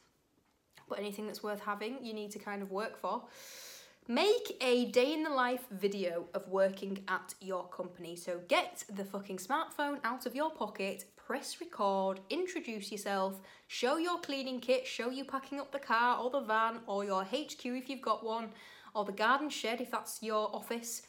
but 0.88 0.98
anything 0.98 1.26
that's 1.26 1.42
worth 1.42 1.60
having, 1.60 2.04
you 2.04 2.12
need 2.12 2.30
to 2.32 2.38
kind 2.38 2.62
of 2.62 2.70
work 2.70 2.96
for. 2.96 3.22
Make 4.08 4.56
a 4.60 4.86
day 4.92 5.12
in 5.12 5.24
the 5.24 5.30
life 5.30 5.64
video 5.72 6.26
of 6.34 6.46
working 6.48 7.02
at 7.08 7.34
your 7.40 7.66
company. 7.68 8.14
So 8.14 8.40
get 8.46 8.84
the 8.94 9.04
fucking 9.04 9.38
smartphone 9.38 9.98
out 10.04 10.26
of 10.26 10.36
your 10.36 10.50
pocket, 10.50 11.04
press 11.26 11.60
record, 11.60 12.20
introduce 12.30 12.92
yourself, 12.92 13.40
show 13.66 13.96
your 13.96 14.20
cleaning 14.20 14.60
kit, 14.60 14.86
show 14.86 15.10
you 15.10 15.24
packing 15.24 15.58
up 15.58 15.72
the 15.72 15.78
car 15.78 16.22
or 16.22 16.30
the 16.30 16.40
van 16.40 16.78
or 16.86 17.04
your 17.04 17.24
HQ 17.24 17.64
if 17.64 17.90
you've 17.90 18.00
got 18.00 18.24
one, 18.24 18.50
or 18.94 19.04
the 19.04 19.10
garden 19.10 19.50
shed 19.50 19.80
if 19.80 19.90
that's 19.90 20.22
your 20.22 20.54
office. 20.54 21.02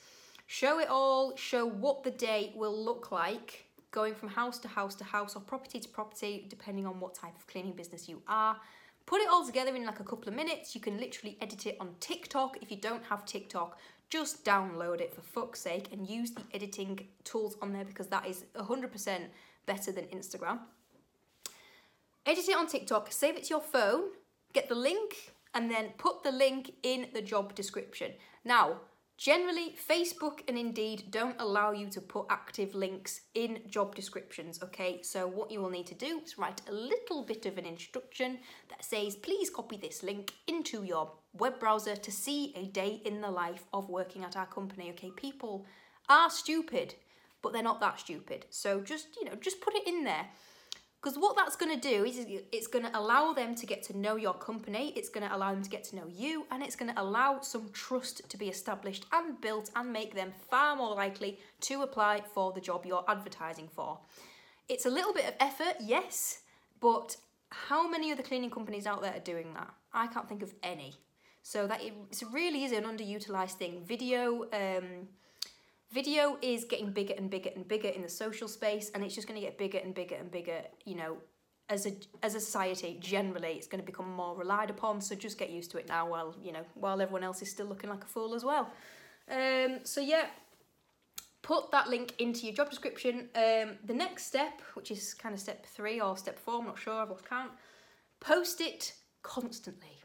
Show 0.48 0.80
it 0.80 0.90
all, 0.90 1.36
show 1.36 1.68
what 1.68 2.04
the 2.04 2.10
day 2.10 2.52
will 2.56 2.76
look 2.84 3.12
like 3.12 3.66
going 3.92 4.16
from 4.16 4.30
house 4.30 4.58
to 4.60 4.68
house 4.68 4.96
to 4.96 5.04
house 5.04 5.36
or 5.36 5.42
property 5.42 5.80
to 5.80 5.88
property, 5.88 6.48
depending 6.50 6.88
on 6.88 7.00
what 7.00 7.14
type 7.14 7.36
of 7.36 7.46
cleaning 7.46 7.74
business 7.74 8.10
you 8.10 8.20
are. 8.28 8.58
Put 9.06 9.22
it 9.22 9.30
all 9.30 9.46
together 9.46 9.76
in 9.76 9.86
like 9.86 10.00
a 10.00 10.04
couple 10.04 10.30
of 10.30 10.36
minutes. 10.36 10.74
You 10.74 10.82
can 10.82 11.00
literally 11.00 11.38
edit 11.42 11.68
it 11.68 11.78
on 11.80 11.94
TikTok. 12.00 12.58
If 12.62 12.72
you 12.72 12.78
don't 12.78 13.04
have 13.06 13.24
TikTok, 13.26 13.80
just 14.10 14.44
download 14.44 15.00
it 15.00 15.14
for 15.14 15.22
fuck's 15.22 15.60
sake 15.62 15.90
and 15.92 16.10
use 16.10 16.32
the 16.32 16.42
editing 16.54 17.08
tools 17.24 17.56
on 17.62 17.72
there 17.72 17.86
because 17.86 18.08
that 18.08 18.26
is 18.26 18.46
100% 18.56 19.20
better 19.68 19.92
than 19.92 20.06
Instagram. 20.06 20.60
Edit 22.26 22.50
it 22.50 22.58
on 22.58 22.68
TikTok, 22.68 23.12
save 23.12 23.38
it 23.38 23.44
to 23.44 23.50
your 23.50 23.62
phone, 23.62 24.06
get 24.54 24.68
the 24.68 24.76
link, 24.76 25.34
and 25.54 25.70
then 25.70 25.90
put 25.98 26.24
the 26.24 26.32
link 26.32 26.72
in 26.82 27.08
the 27.14 27.22
job 27.22 27.54
description. 27.54 28.14
Now, 28.44 28.82
Generally, 29.18 29.76
Facebook 29.90 30.42
and 30.48 30.60
Indeed 30.60 31.06
don't 31.10 31.42
allow 31.42 31.72
you 31.72 31.90
to 31.90 32.02
put 32.02 32.28
active 32.30 32.76
links 32.76 33.22
in 33.34 33.62
job 33.68 33.96
descriptions, 33.96 34.62
okay? 34.62 35.02
So, 35.02 35.26
what 35.26 35.50
you 35.50 35.60
will 35.60 35.72
need 35.72 35.88
to 35.88 35.96
do 35.96 36.22
is 36.24 36.38
write 36.38 36.62
a 36.70 36.72
little 36.72 37.24
bit 37.24 37.48
of 37.48 37.58
an 37.58 37.66
instruction 37.66 38.38
that 38.70 38.86
says, 38.86 39.16
please 39.16 39.50
copy 39.50 39.76
this 39.76 40.04
link 40.04 40.34
into 40.46 40.84
your 40.84 41.12
web 41.34 41.60
browser 41.60 41.96
to 41.96 42.12
see 42.12 42.54
a 42.56 42.68
day 42.68 43.02
in 43.06 43.22
the 43.22 43.32
life 43.32 43.64
of 43.74 43.90
working 43.90 44.24
at 44.24 44.38
our 44.38 44.46
company, 44.46 44.92
okay? 44.92 45.12
People 45.16 45.66
are 46.10 46.30
stupid, 46.30 46.94
but 47.42 47.54
they're 47.54 47.64
not 47.64 47.80
that 47.82 48.00
stupid. 48.00 48.46
So, 48.50 48.82
just, 48.82 49.08
you 49.20 49.26
know, 49.26 49.36
just 49.40 49.62
put 49.62 49.76
it 49.76 49.88
in 49.88 50.04
there. 50.04 50.28
Because 51.02 51.20
what 51.20 51.36
that's 51.36 51.56
going 51.56 51.80
to 51.80 51.90
do 51.90 52.04
is 52.06 52.26
it's 52.52 52.66
going 52.68 52.84
to 52.84 52.98
allow 52.98 53.32
them 53.32 53.54
to 53.56 53.66
get 53.68 53.84
to 53.84 53.98
know 53.98 54.16
your 54.16 54.34
company, 54.34 54.94
it's 54.96 55.10
going 55.10 55.28
to 55.28 55.34
allow 55.34 55.54
them 55.54 55.62
to 55.64 55.70
get 55.70 55.84
to 55.86 55.96
know 55.96 56.08
you, 56.10 56.46
and 56.52 56.64
it's 56.64 56.76
going 56.76 56.94
to 56.94 57.00
allow 57.00 57.40
some 57.42 57.70
trust 57.72 58.28
to 58.30 58.38
be 58.38 58.50
established 58.50 59.06
and 59.14 59.40
built 59.40 59.70
and 59.76 59.94
make 59.94 60.16
them 60.16 60.34
far 60.50 60.76
more 60.76 60.96
likely 60.96 61.40
to 61.62 61.84
apply 61.84 62.22
for 62.34 62.52
the 62.52 62.60
job 62.60 62.86
you're 62.86 63.06
advertising 63.08 63.70
for. 63.74 64.00
It's 64.68 64.88
a 64.88 64.90
little 64.90 65.14
bit 65.14 65.26
of 65.28 65.34
effort, 65.40 65.76
yes, 65.80 66.40
but 66.82 67.16
how 67.50 67.88
many 67.88 68.12
other 68.12 68.24
cleaning 68.24 68.50
companies 68.50 68.88
out 68.88 69.02
there 69.02 69.14
are 69.14 69.20
doing 69.20 69.54
that? 69.54 69.72
I 69.94 70.08
can't 70.08 70.28
think 70.28 70.42
of 70.42 70.54
any. 70.64 70.96
So 71.44 71.68
that 71.68 71.82
it 71.82 71.94
really 72.34 72.66
is 72.66 72.74
an 72.74 72.84
underutilized 72.84 73.54
thing. 73.54 73.82
Video, 73.86 74.44
um, 74.52 75.08
Video 75.92 76.38
is 76.42 76.66
getting 76.66 76.92
bigger 76.92 77.14
and 77.18 77.30
bigger 77.30 77.50
and 77.56 77.68
bigger 77.68 77.88
in 77.88 78.02
the 78.02 78.10
social 78.10 78.48
space, 78.48 78.92
and 78.94 79.04
it's 79.04 79.16
just 79.16 79.28
going 79.28 79.40
to 79.40 79.46
get 79.46 79.58
bigger 79.58 79.78
and 79.78 79.96
bigger 79.96 80.16
and 80.16 80.30
bigger. 80.30 80.62
You 80.86 80.96
know, 80.96 81.18
as 81.70 81.86
a 81.86 81.94
as 82.22 82.36
a 82.36 82.40
society, 82.42 82.98
generally, 83.00 83.54
it's 83.54 83.68
going 83.68 83.82
to 83.82 83.86
become 83.86 84.12
more 84.12 84.36
relied 84.36 84.70
upon. 84.70 85.00
So 85.00 85.16
just 85.16 85.38
get 85.38 85.50
used 85.50 85.72
to 85.72 85.78
it 85.78 85.88
now, 85.88 86.10
while 86.10 86.36
you 86.42 86.52
know, 86.52 86.66
while 86.76 87.02
everyone 87.02 87.24
else 87.24 87.42
is 87.42 87.50
still 87.50 87.68
looking 87.68 87.90
like 87.90 88.04
a 88.04 88.08
fool 88.08 88.36
as 88.36 88.44
well. 88.44 88.70
Um, 89.32 89.80
so 89.84 90.02
yeah, 90.02 90.26
put 91.42 91.72
that 91.72 91.90
link 91.90 92.14
into 92.20 92.46
your 92.46 92.54
job 92.54 92.70
description. 92.70 93.30
Um, 93.36 93.78
the 93.86 93.94
next 93.94 94.26
step, 94.26 94.62
which 94.74 94.92
is 94.92 95.14
kind 95.14 95.34
of 95.34 95.40
step 95.40 95.66
three 95.66 96.02
or 96.02 96.18
step 96.18 96.38
four, 96.38 96.60
I'm 96.60 96.66
not 96.66 96.78
sure, 96.78 96.94
I've 96.94 97.10
lost 97.10 97.28
count. 97.28 97.52
Post 98.20 98.60
it 98.60 98.94
constantly. 99.24 100.02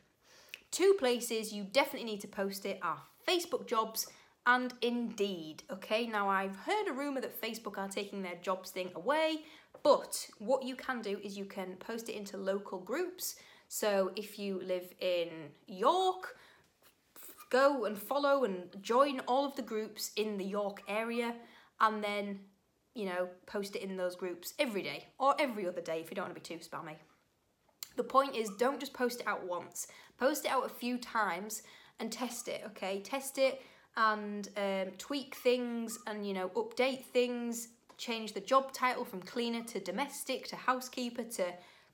Two 0.70 0.94
places 0.98 1.52
you 1.52 1.64
definitely 1.64 2.08
need 2.08 2.20
to 2.20 2.28
post 2.28 2.64
it 2.64 2.78
are 2.82 3.02
Facebook 3.28 3.66
jobs 3.66 4.06
and 4.46 4.74
Indeed. 4.82 5.62
Okay, 5.70 6.06
now 6.06 6.28
I've 6.28 6.56
heard 6.56 6.88
a 6.88 6.92
rumour 6.92 7.20
that 7.20 7.40
Facebook 7.40 7.78
are 7.78 7.88
taking 7.88 8.22
their 8.22 8.36
jobs 8.42 8.70
thing 8.70 8.90
away, 8.94 9.44
but 9.82 10.26
what 10.38 10.64
you 10.64 10.76
can 10.76 11.00
do 11.00 11.18
is 11.22 11.36
you 11.36 11.44
can 11.44 11.76
post 11.76 12.08
it 12.08 12.14
into 12.14 12.36
local 12.36 12.78
groups. 12.78 13.36
So 13.68 14.12
if 14.16 14.38
you 14.38 14.60
live 14.64 14.92
in 15.00 15.28
York, 15.66 16.36
go 17.50 17.84
and 17.84 17.96
follow 17.96 18.44
and 18.44 18.64
join 18.80 19.20
all 19.20 19.44
of 19.44 19.56
the 19.56 19.62
groups 19.62 20.10
in 20.16 20.38
the 20.38 20.44
York 20.44 20.82
area 20.88 21.34
and 21.80 22.02
then, 22.02 22.40
you 22.94 23.06
know, 23.06 23.28
post 23.46 23.76
it 23.76 23.82
in 23.82 23.96
those 23.96 24.16
groups 24.16 24.54
every 24.58 24.82
day 24.82 25.06
or 25.18 25.34
every 25.38 25.66
other 25.66 25.80
day 25.80 26.00
if 26.00 26.10
you 26.10 26.14
don't 26.14 26.26
want 26.26 26.34
to 26.34 26.40
be 26.40 26.56
too 26.56 26.64
spammy. 26.64 26.96
The 27.96 28.04
point 28.04 28.36
is, 28.36 28.50
don't 28.58 28.80
just 28.80 28.94
post 28.94 29.20
it 29.20 29.26
out 29.26 29.46
once, 29.46 29.86
post 30.18 30.46
it 30.46 30.50
out 30.50 30.64
a 30.64 30.70
few 30.70 30.96
times 30.96 31.62
and 32.00 32.10
test 32.10 32.48
it, 32.48 32.62
okay? 32.66 33.00
Test 33.00 33.36
it 33.38 33.60
and 33.96 34.48
um, 34.56 34.90
tweak 34.98 35.34
things 35.34 35.98
and 36.06 36.26
you 36.26 36.32
know 36.32 36.48
update 36.50 37.04
things 37.06 37.68
change 37.98 38.32
the 38.32 38.40
job 38.40 38.72
title 38.72 39.04
from 39.04 39.20
cleaner 39.22 39.62
to 39.62 39.78
domestic 39.80 40.46
to 40.48 40.56
housekeeper 40.56 41.22
to 41.22 41.44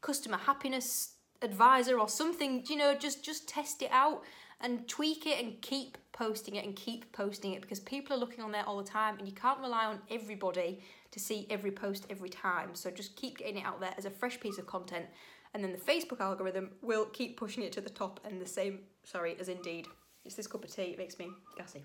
customer 0.00 0.36
happiness 0.36 1.14
advisor 1.42 1.98
or 1.98 2.08
something 2.08 2.64
you 2.68 2.76
know 2.76 2.94
just 2.94 3.24
just 3.24 3.48
test 3.48 3.82
it 3.82 3.90
out 3.92 4.22
and 4.60 4.88
tweak 4.88 5.26
it 5.26 5.42
and 5.42 5.60
keep 5.62 5.96
posting 6.12 6.56
it 6.56 6.64
and 6.64 6.74
keep 6.74 7.12
posting 7.12 7.52
it 7.52 7.62
because 7.62 7.78
people 7.78 8.16
are 8.16 8.18
looking 8.18 8.42
on 8.42 8.50
there 8.50 8.64
all 8.64 8.76
the 8.76 8.88
time 8.88 9.16
and 9.18 9.28
you 9.28 9.34
can't 9.34 9.60
rely 9.60 9.84
on 9.84 10.00
everybody 10.10 10.80
to 11.12 11.20
see 11.20 11.46
every 11.48 11.70
post 11.70 12.06
every 12.10 12.28
time. 12.28 12.74
So 12.74 12.90
just 12.90 13.14
keep 13.14 13.38
getting 13.38 13.58
it 13.58 13.64
out 13.64 13.80
there 13.80 13.94
as 13.96 14.04
a 14.04 14.10
fresh 14.10 14.40
piece 14.40 14.58
of 14.58 14.66
content 14.66 15.06
and 15.54 15.64
then 15.64 15.72
the 15.72 15.78
facebook 15.78 16.20
algorithm 16.20 16.70
will 16.82 17.06
keep 17.06 17.36
pushing 17.36 17.62
it 17.62 17.72
to 17.72 17.80
the 17.80 17.90
top 17.90 18.20
and 18.24 18.40
the 18.40 18.46
same 18.46 18.80
sorry 19.04 19.36
as 19.40 19.48
indeed 19.48 19.86
it's 20.28 20.36
this 20.36 20.46
cup 20.46 20.62
of 20.62 20.70
tea, 20.70 20.82
it 20.82 20.98
makes 20.98 21.18
me 21.18 21.30
gassy. 21.56 21.82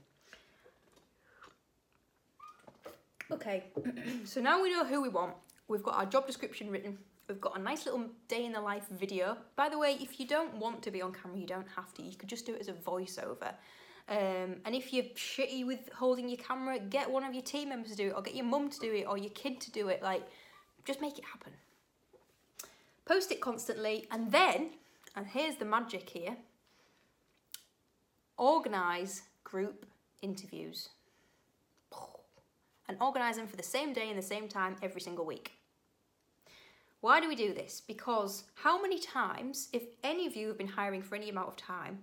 Okay, 3.31 3.63
so 4.25 4.41
now 4.41 4.61
we 4.61 4.69
know 4.69 4.83
who 4.83 5.01
we 5.01 5.07
want. 5.07 5.33
We've 5.69 5.81
got 5.81 5.95
our 5.95 6.05
job 6.05 6.27
description 6.27 6.69
written. 6.69 6.97
We've 7.29 7.39
got 7.39 7.57
a 7.57 7.61
nice 7.61 7.85
little 7.85 8.03
day 8.27 8.43
in 8.43 8.51
the 8.51 8.59
life 8.59 8.83
video. 8.91 9.37
By 9.55 9.69
the 9.69 9.79
way, 9.79 9.97
if 10.01 10.19
you 10.19 10.27
don't 10.27 10.53
want 10.57 10.83
to 10.83 10.91
be 10.91 11.01
on 11.01 11.13
camera, 11.13 11.39
you 11.39 11.47
don't 11.47 11.69
have 11.73 11.93
to. 11.93 12.03
You 12.03 12.17
could 12.17 12.27
just 12.27 12.45
do 12.45 12.53
it 12.53 12.59
as 12.59 12.67
a 12.67 12.73
voiceover. 12.73 13.53
Um, 14.09 14.57
and 14.65 14.75
if 14.75 14.91
you're 14.91 15.05
shitty 15.15 15.65
with 15.65 15.89
holding 15.95 16.27
your 16.27 16.39
camera, 16.39 16.79
get 16.79 17.09
one 17.09 17.23
of 17.23 17.33
your 17.33 17.43
team 17.43 17.69
members 17.69 17.91
to 17.91 17.97
do 17.97 18.07
it, 18.09 18.13
or 18.13 18.21
get 18.21 18.35
your 18.35 18.45
mum 18.45 18.69
to 18.71 18.79
do 18.81 18.91
it, 18.93 19.05
or 19.07 19.17
your 19.17 19.31
kid 19.31 19.61
to 19.61 19.71
do 19.71 19.87
it. 19.87 20.03
Like, 20.03 20.27
just 20.83 20.99
make 20.99 21.17
it 21.17 21.23
happen. 21.23 21.53
Post 23.05 23.31
it 23.31 23.39
constantly, 23.39 24.05
and 24.11 24.33
then, 24.33 24.71
and 25.15 25.27
here's 25.27 25.55
the 25.55 25.65
magic 25.65 26.09
here 26.09 26.35
organise 28.37 29.23
group 29.43 29.85
interviews 30.21 30.89
and 32.87 32.97
organise 32.99 33.37
them 33.37 33.47
for 33.47 33.55
the 33.55 33.63
same 33.63 33.93
day 33.93 34.09
and 34.09 34.17
the 34.17 34.21
same 34.21 34.47
time 34.47 34.75
every 34.81 35.01
single 35.01 35.25
week. 35.25 35.53
Why 37.01 37.19
do 37.19 37.27
we 37.27 37.35
do 37.35 37.53
this? 37.53 37.81
Because 37.85 38.43
how 38.55 38.81
many 38.81 38.99
times, 38.99 39.69
if 39.73 39.83
any 40.03 40.25
of 40.25 40.35
you 40.35 40.47
have 40.47 40.57
been 40.57 40.67
hiring 40.67 41.01
for 41.01 41.15
any 41.15 41.29
amount 41.29 41.49
of 41.49 41.57
time, 41.57 41.99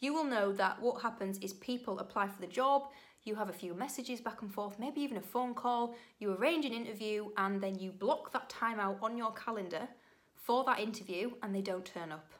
you 0.00 0.14
will 0.14 0.24
know 0.24 0.52
that 0.52 0.80
what 0.80 1.02
happens 1.02 1.38
is 1.38 1.54
people 1.54 1.98
apply 1.98 2.28
for 2.28 2.40
the 2.40 2.46
job, 2.46 2.84
you 3.24 3.34
have 3.34 3.48
a 3.48 3.52
few 3.52 3.74
messages 3.74 4.20
back 4.20 4.42
and 4.42 4.52
forth, 4.52 4.78
maybe 4.78 5.00
even 5.00 5.16
a 5.16 5.22
phone 5.22 5.54
call, 5.54 5.94
you 6.18 6.32
arrange 6.34 6.64
an 6.66 6.72
interview, 6.72 7.28
and 7.36 7.60
then 7.60 7.78
you 7.78 7.90
block 7.90 8.32
that 8.32 8.48
time 8.48 8.78
out 8.78 8.98
on 9.02 9.16
your 9.16 9.32
calendar 9.32 9.88
for 10.34 10.62
that 10.64 10.78
interview 10.78 11.30
and 11.42 11.54
they 11.54 11.62
don't 11.62 11.86
turn 11.86 12.12
up. 12.12 12.30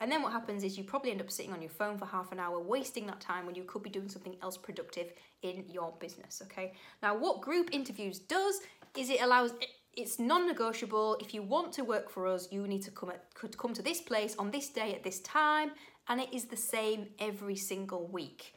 And 0.00 0.12
then 0.12 0.22
what 0.22 0.32
happens 0.32 0.62
is 0.62 0.76
you 0.76 0.84
probably 0.84 1.10
end 1.10 1.20
up 1.20 1.30
sitting 1.30 1.52
on 1.52 1.62
your 1.62 1.70
phone 1.70 1.96
for 1.96 2.04
half 2.04 2.30
an 2.32 2.38
hour, 2.38 2.60
wasting 2.60 3.06
that 3.06 3.20
time 3.20 3.46
when 3.46 3.54
you 3.54 3.64
could 3.64 3.82
be 3.82 3.90
doing 3.90 4.08
something 4.08 4.36
else 4.42 4.56
productive 4.56 5.12
in 5.42 5.64
your 5.68 5.94
business. 5.98 6.42
Okay. 6.44 6.74
Now, 7.02 7.16
what 7.16 7.40
group 7.40 7.70
interviews 7.72 8.18
does 8.18 8.60
is 8.96 9.10
it 9.10 9.22
allows 9.22 9.52
it's 9.96 10.18
non-negotiable. 10.18 11.16
If 11.20 11.32
you 11.32 11.42
want 11.42 11.72
to 11.74 11.82
work 11.82 12.10
for 12.10 12.26
us, 12.26 12.48
you 12.52 12.66
need 12.66 12.82
to 12.82 12.90
come 12.90 13.08
at, 13.10 13.32
could 13.34 13.56
come 13.56 13.72
to 13.72 13.82
this 13.82 14.00
place 14.00 14.36
on 14.38 14.50
this 14.50 14.68
day 14.68 14.94
at 14.94 15.02
this 15.02 15.20
time, 15.20 15.70
and 16.08 16.20
it 16.20 16.28
is 16.32 16.44
the 16.44 16.56
same 16.56 17.08
every 17.18 17.56
single 17.56 18.06
week. 18.06 18.54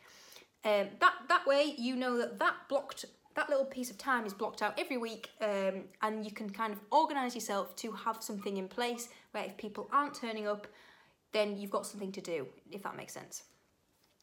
Um, 0.66 0.88
that 1.00 1.14
that 1.30 1.48
way, 1.48 1.74
you 1.78 1.96
know 1.96 2.18
that 2.18 2.38
that 2.40 2.56
blocked 2.68 3.06
that 3.36 3.50
little 3.50 3.64
piece 3.64 3.90
of 3.90 3.98
time 3.98 4.26
is 4.26 4.34
blocked 4.34 4.62
out 4.62 4.78
every 4.78 4.98
week, 4.98 5.30
um, 5.42 5.84
and 6.02 6.26
you 6.26 6.32
can 6.32 6.50
kind 6.50 6.74
of 6.74 6.80
organise 6.92 7.36
yourself 7.36 7.74
to 7.78 7.94
have 7.94 8.22
something 8.22 8.58
in 8.58 8.68
place 8.68 9.08
where 9.32 9.46
if 9.46 9.56
people 9.56 9.88
aren't 9.94 10.14
turning 10.14 10.46
up, 10.46 10.68
then 11.32 11.58
you've 11.58 11.72
got 11.72 11.86
something 11.86 12.12
to 12.14 12.22
do, 12.22 12.48
if 12.72 12.84
that 12.84 12.98
makes 12.98 13.14
sense. 13.14 13.44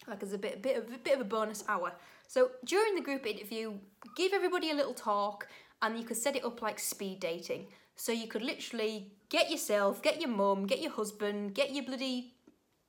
Like 0.06 0.22
as 0.22 0.32
a 0.32 0.38
bit, 0.38 0.56
a 0.56 0.58
bit 0.58 0.76
of 0.76 0.92
a 0.92 0.98
bit 0.98 1.14
of 1.14 1.20
a 1.20 1.24
bonus 1.24 1.64
hour. 1.68 1.92
So 2.28 2.50
during 2.64 2.94
the 2.94 3.00
group 3.00 3.26
interview, 3.26 3.74
give 4.16 4.32
everybody 4.32 4.70
a 4.70 4.74
little 4.74 4.94
talk, 4.94 5.48
and 5.82 5.98
you 5.98 6.04
could 6.04 6.16
set 6.16 6.36
it 6.36 6.44
up 6.44 6.62
like 6.62 6.78
speed 6.78 7.20
dating. 7.20 7.66
So 7.96 8.12
you 8.12 8.28
could 8.28 8.42
literally 8.42 9.12
get 9.28 9.50
yourself, 9.50 10.02
get 10.02 10.20
your 10.20 10.30
mum, 10.30 10.66
get 10.66 10.80
your 10.80 10.92
husband, 10.92 11.54
get 11.54 11.72
your 11.72 11.84
bloody 11.84 12.34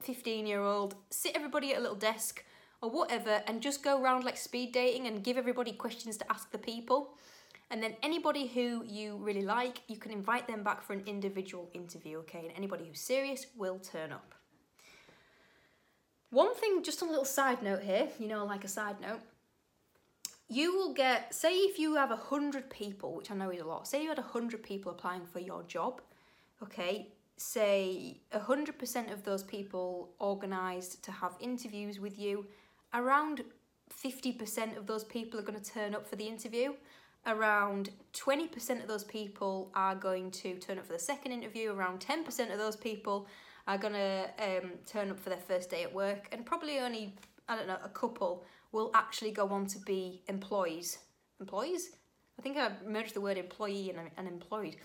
15 0.02 0.46
year 0.46 0.62
old, 0.62 0.96
sit 1.10 1.36
everybody 1.36 1.72
at 1.74 1.80
a 1.80 1.82
little 1.82 1.96
desk 1.96 2.44
or 2.82 2.90
whatever, 2.90 3.42
and 3.48 3.62
just 3.62 3.84
go 3.84 4.02
around 4.02 4.24
like 4.24 4.38
speed 4.38 4.72
dating 4.74 5.08
and 5.08 5.24
give 5.24 5.38
everybody 5.38 5.72
questions 5.72 6.18
to 6.18 6.32
ask 6.32 6.52
the 6.52 6.58
people. 6.58 7.16
And 7.70 7.84
then 7.84 7.96
anybody 8.02 8.48
who 8.48 8.84
you 8.86 9.18
really 9.18 9.42
like, 9.42 9.82
you 9.88 9.98
can 9.98 10.12
invite 10.12 10.48
them 10.48 10.64
back 10.64 10.82
for 10.82 10.94
an 10.94 11.04
individual 11.06 11.70
interview, 11.74 12.20
okay? 12.20 12.40
And 12.40 12.52
anybody 12.56 12.86
who's 12.86 13.02
serious 13.02 13.48
will 13.58 13.80
turn 13.80 14.12
up. 14.14 14.34
One 16.30 16.56
thing, 16.56 16.82
just 16.84 17.02
a 17.02 17.06
little 17.06 17.26
side 17.26 17.62
note 17.62 17.84
here, 17.84 18.08
you 18.20 18.28
know, 18.28 18.46
like 18.46 18.64
a 18.64 18.70
side 18.70 19.02
note, 19.02 19.20
you 20.50 20.74
will 20.76 20.94
get, 20.94 21.34
say 21.34 21.56
if 21.56 21.78
you 21.78 21.96
have 21.96 22.12
a 22.12 22.16
hundred 22.16 22.70
people, 22.70 23.14
which 23.16 23.32
I 23.32 23.36
know 23.36 23.50
is 23.50 23.62
a 23.62 23.66
lot, 23.66 23.88
say 23.88 24.02
you 24.02 24.10
had 24.10 24.20
a 24.20 24.24
hundred 24.24 24.64
people 24.64 24.92
applying 24.92 25.26
for 25.26 25.40
your 25.40 25.64
job, 25.64 26.02
okay, 26.64 27.10
say 27.36 28.22
a 28.32 28.40
hundred 28.40 28.80
percent 28.80 29.12
of 29.12 29.24
those 29.24 29.44
people 29.44 30.10
organised 30.22 31.04
to 31.04 31.12
have 31.12 31.34
interviews 31.42 32.00
with 32.00 32.18
you, 32.18 32.46
around 32.94 33.44
50% 33.92 34.78
of 34.78 34.86
those 34.86 35.04
people 35.04 35.40
are 35.40 35.44
going 35.44 35.60
to 35.60 35.72
turn 35.72 35.96
up 35.96 36.08
for 36.08 36.16
the 36.16 36.28
interview 36.28 36.74
around 37.28 37.90
20% 38.14 38.82
of 38.82 38.88
those 38.88 39.04
people 39.04 39.70
are 39.76 39.96
going 39.96 40.32
to 40.32 40.56
turn 40.56 40.80
up 40.80 40.86
for 40.86 40.94
the 40.94 41.00
second 41.00 41.34
interview, 41.34 41.72
around 41.72 42.00
10% 42.00 42.52
of 42.52 42.58
those 42.58 42.76
people 42.76 43.28
are 43.68 43.78
going 43.78 43.94
to 43.94 44.30
um, 44.40 44.72
turn 44.86 45.12
up 45.12 45.20
for 45.20 45.30
their 45.30 45.40
first 45.40 45.70
day 45.70 45.84
at 45.84 45.94
work, 45.94 46.30
and 46.32 46.46
probably 46.46 46.80
only, 46.80 47.14
I 47.50 47.56
don't 47.56 47.68
know, 47.68 47.78
a 47.84 47.90
couple 47.90 48.46
will 48.72 48.92
actually 48.96 49.32
go 49.32 49.50
on 49.50 49.66
to 49.68 49.80
be 49.80 50.24
employees. 50.28 51.00
Employees? 51.40 51.92
I 52.40 52.42
think 52.42 52.58
I 52.58 52.72
merged 52.86 53.14
the 53.14 53.22
word 53.22 53.38
employee 53.38 53.90
and, 53.90 54.10
and 54.18 54.28
employed. 54.28 54.78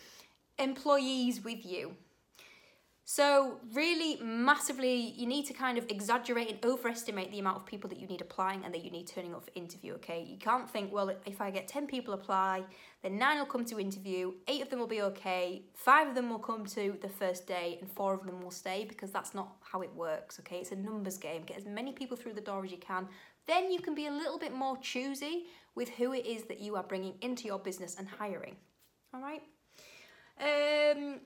Employees 0.59 1.45
with 1.45 1.65
you. 1.65 1.97
So, 3.05 3.59
really, 3.75 4.17
massively, 4.23 4.95
you 4.95 5.27
need 5.27 5.45
to 5.47 5.53
kind 5.53 5.77
of 5.77 5.87
exaggerate 5.89 6.49
and 6.49 6.65
overestimate 6.65 7.33
the 7.33 7.41
amount 7.41 7.57
of 7.57 7.67
people 7.67 7.91
that 7.91 7.99
you 7.99 8.07
need 8.07 8.21
applying 8.21 8.65
and 8.65 8.73
that 8.73 8.85
you 8.85 8.93
need 8.93 9.09
turning 9.09 9.35
up 9.35 9.45
for 9.45 9.51
interview, 9.57 9.95
okay? 9.95 10.25
You 10.27 10.39
can't 10.39 10.71
think, 10.71 10.93
well, 10.93 11.13
if 11.27 11.41
I 11.41 11.51
get 11.51 11.67
10 11.67 11.89
people 11.89 12.15
apply, 12.15 12.63
then 13.03 13.19
nine 13.19 13.39
will 13.39 13.47
come 13.47 13.65
to 13.65 13.81
interview, 13.81 14.35
eight 14.47 14.63
of 14.63 14.71
them 14.71 14.79
will 14.79 14.87
be 14.87 15.03
okay, 15.03 15.63
five 15.75 16.09
of 16.09 16.15
them 16.15 16.31
will 16.31 16.39
come 16.39 16.65
to 16.67 16.97
the 17.03 17.09
first 17.09 17.49
day, 17.49 17.77
and 17.81 17.91
four 17.91 18.15
of 18.15 18.25
them 18.25 18.41
will 18.41 18.53
stay 18.53 18.85
because 18.89 19.11
that's 19.11 19.35
not 19.35 19.57
how 19.61 19.83
it 19.83 19.91
works, 19.97 20.39
okay? 20.39 20.59
It's 20.59 20.71
a 20.71 20.77
numbers 20.77 21.19
game. 21.19 21.43
Get 21.43 21.57
as 21.57 21.67
many 21.67 21.93
people 21.93 22.17
through 22.17 22.35
the 22.35 22.41
door 22.41 22.65
as 22.65 22.71
you 22.71 22.79
can. 22.79 23.09
Then 23.49 23.73
you 23.73 23.81
can 23.81 23.97
be 23.97 24.07
a 24.07 24.13
little 24.13 24.39
bit 24.39 24.55
more 24.55 24.77
choosy 24.77 25.47
with 25.75 25.89
who 25.89 26.13
it 26.13 26.25
is 26.25 26.45
that 26.45 26.61
you 26.61 26.77
are 26.77 26.85
bringing 26.85 27.15
into 27.21 27.45
your 27.49 27.59
business 27.59 27.97
and 27.99 28.07
hiring, 28.07 28.55
all 29.13 29.21
right? 29.21 29.43
Um, 30.41 31.21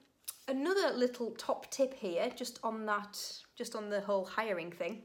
another 0.49 0.97
little 0.97 1.33
top 1.33 1.71
tip 1.71 1.95
here, 1.95 2.31
just 2.35 2.59
on 2.63 2.87
that, 2.87 3.19
just 3.57 3.75
on 3.75 3.91
the 3.91 4.01
whole 4.01 4.25
hiring 4.25 4.71
thing. 4.71 5.03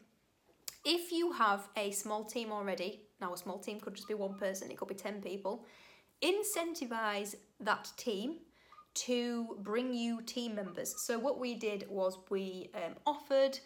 If 0.86 1.12
you 1.12 1.32
have 1.34 1.68
a 1.78 1.92
small 1.92 2.26
team 2.26 2.52
already, 2.52 3.04
now 3.20 3.34
a 3.34 3.38
small 3.38 3.60
team 3.60 3.80
could 3.80 3.96
just 3.96 4.08
be 4.08 4.14
one 4.14 4.38
person, 4.38 4.72
it 4.72 4.78
could 4.78 4.88
be 4.88 4.96
10 4.96 5.22
people, 5.22 5.66
incentivize 6.24 7.36
that 7.60 7.92
team 7.98 8.38
to 8.94 9.58
bring 9.60 9.94
you 9.94 10.22
team 10.22 10.56
members. 10.56 10.96
So 11.06 11.18
what 11.18 11.40
we 11.40 11.56
did 11.56 11.86
was 11.90 12.18
we 12.30 12.72
um, 12.76 12.96
offered 13.06 13.60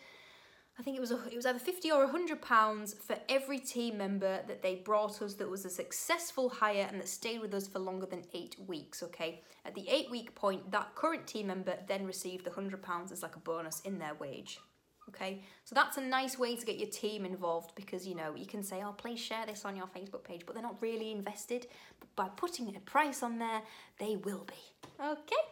I 0.77 0.83
think 0.83 0.97
it 0.97 0.99
was 0.99 1.11
it 1.11 1.35
was 1.35 1.45
either 1.45 1.59
50 1.59 1.91
or 1.91 1.99
100 1.99 2.41
pounds 2.41 2.93
for 2.93 3.17
every 3.29 3.59
team 3.59 3.97
member 3.97 4.41
that 4.47 4.61
they 4.61 4.75
brought 4.75 5.21
us 5.21 5.35
that 5.35 5.49
was 5.49 5.63
a 5.63 5.69
successful 5.69 6.49
hire 6.49 6.87
and 6.89 6.99
that 6.99 7.07
stayed 7.07 7.39
with 7.39 7.53
us 7.53 7.65
for 7.65 7.79
longer 7.79 8.05
than 8.05 8.23
8 8.33 8.57
weeks, 8.67 9.01
okay? 9.01 9.41
At 9.63 9.73
the 9.73 9.87
8 9.87 10.11
week 10.11 10.35
point, 10.35 10.69
that 10.71 10.93
current 10.95 11.27
team 11.27 11.47
member 11.47 11.77
then 11.87 12.05
received 12.05 12.45
the 12.45 12.49
100 12.49 12.81
pounds 12.81 13.13
as 13.13 13.23
like 13.23 13.37
a 13.37 13.39
bonus 13.39 13.79
in 13.81 13.99
their 13.99 14.15
wage. 14.15 14.59
Okay, 15.07 15.43
so 15.63 15.75
that's 15.75 15.97
a 15.97 16.01
nice 16.01 16.37
way 16.39 16.55
to 16.55 16.65
get 16.65 16.77
your 16.77 16.89
team 16.89 17.25
involved 17.25 17.73
because 17.75 18.07
you 18.07 18.15
know 18.15 18.33
you 18.35 18.47
can 18.47 18.63
say, 18.63 18.81
"Oh, 18.83 18.91
please 18.91 19.19
share 19.19 19.45
this 19.45 19.63
on 19.63 19.75
your 19.75 19.85
Facebook 19.85 20.23
page," 20.23 20.41
but 20.45 20.55
they're 20.55 20.63
not 20.63 20.81
really 20.81 21.11
invested. 21.11 21.67
But 21.99 22.15
by 22.15 22.29
putting 22.35 22.75
a 22.75 22.79
price 22.79 23.21
on 23.21 23.37
there, 23.37 23.61
they 23.99 24.15
will 24.15 24.45
be. 24.45 24.89
Okay. 24.99 25.43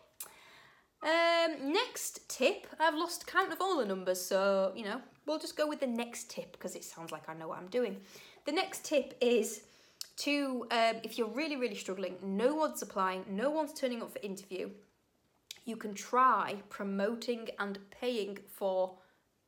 Um, 1.04 1.72
next 1.72 2.28
tip, 2.30 2.66
I've 2.80 2.96
lost 2.96 3.28
count 3.28 3.54
of 3.54 3.62
all 3.62 3.78
the 3.78 3.86
numbers, 3.86 4.22
so 4.22 4.74
you 4.76 4.86
know 4.86 5.02
we'll 5.26 5.40
just 5.40 5.58
go 5.58 5.68
with 5.68 5.80
the 5.80 5.88
next 5.88 6.30
tip 6.30 6.52
because 6.52 6.76
it 6.76 6.84
sounds 6.84 7.12
like 7.12 7.30
I 7.30 7.34
know 7.34 7.48
what 7.48 7.58
I'm 7.58 7.68
doing. 7.68 7.98
The 8.46 8.52
next 8.52 8.86
tip 8.86 9.16
is 9.22 9.64
to, 10.18 10.68
um, 10.72 10.96
if 11.04 11.18
you're 11.18 11.28
really, 11.28 11.56
really 11.56 11.76
struggling, 11.76 12.16
no 12.22 12.54
one's 12.56 12.82
applying, 12.82 13.26
no 13.30 13.50
one's 13.50 13.74
turning 13.74 14.02
up 14.02 14.12
for 14.12 14.20
interview, 14.20 14.70
you 15.66 15.76
can 15.76 15.94
try 15.94 16.58
promoting 16.70 17.50
and 17.60 17.80
paying 17.90 18.38
for 18.48 18.98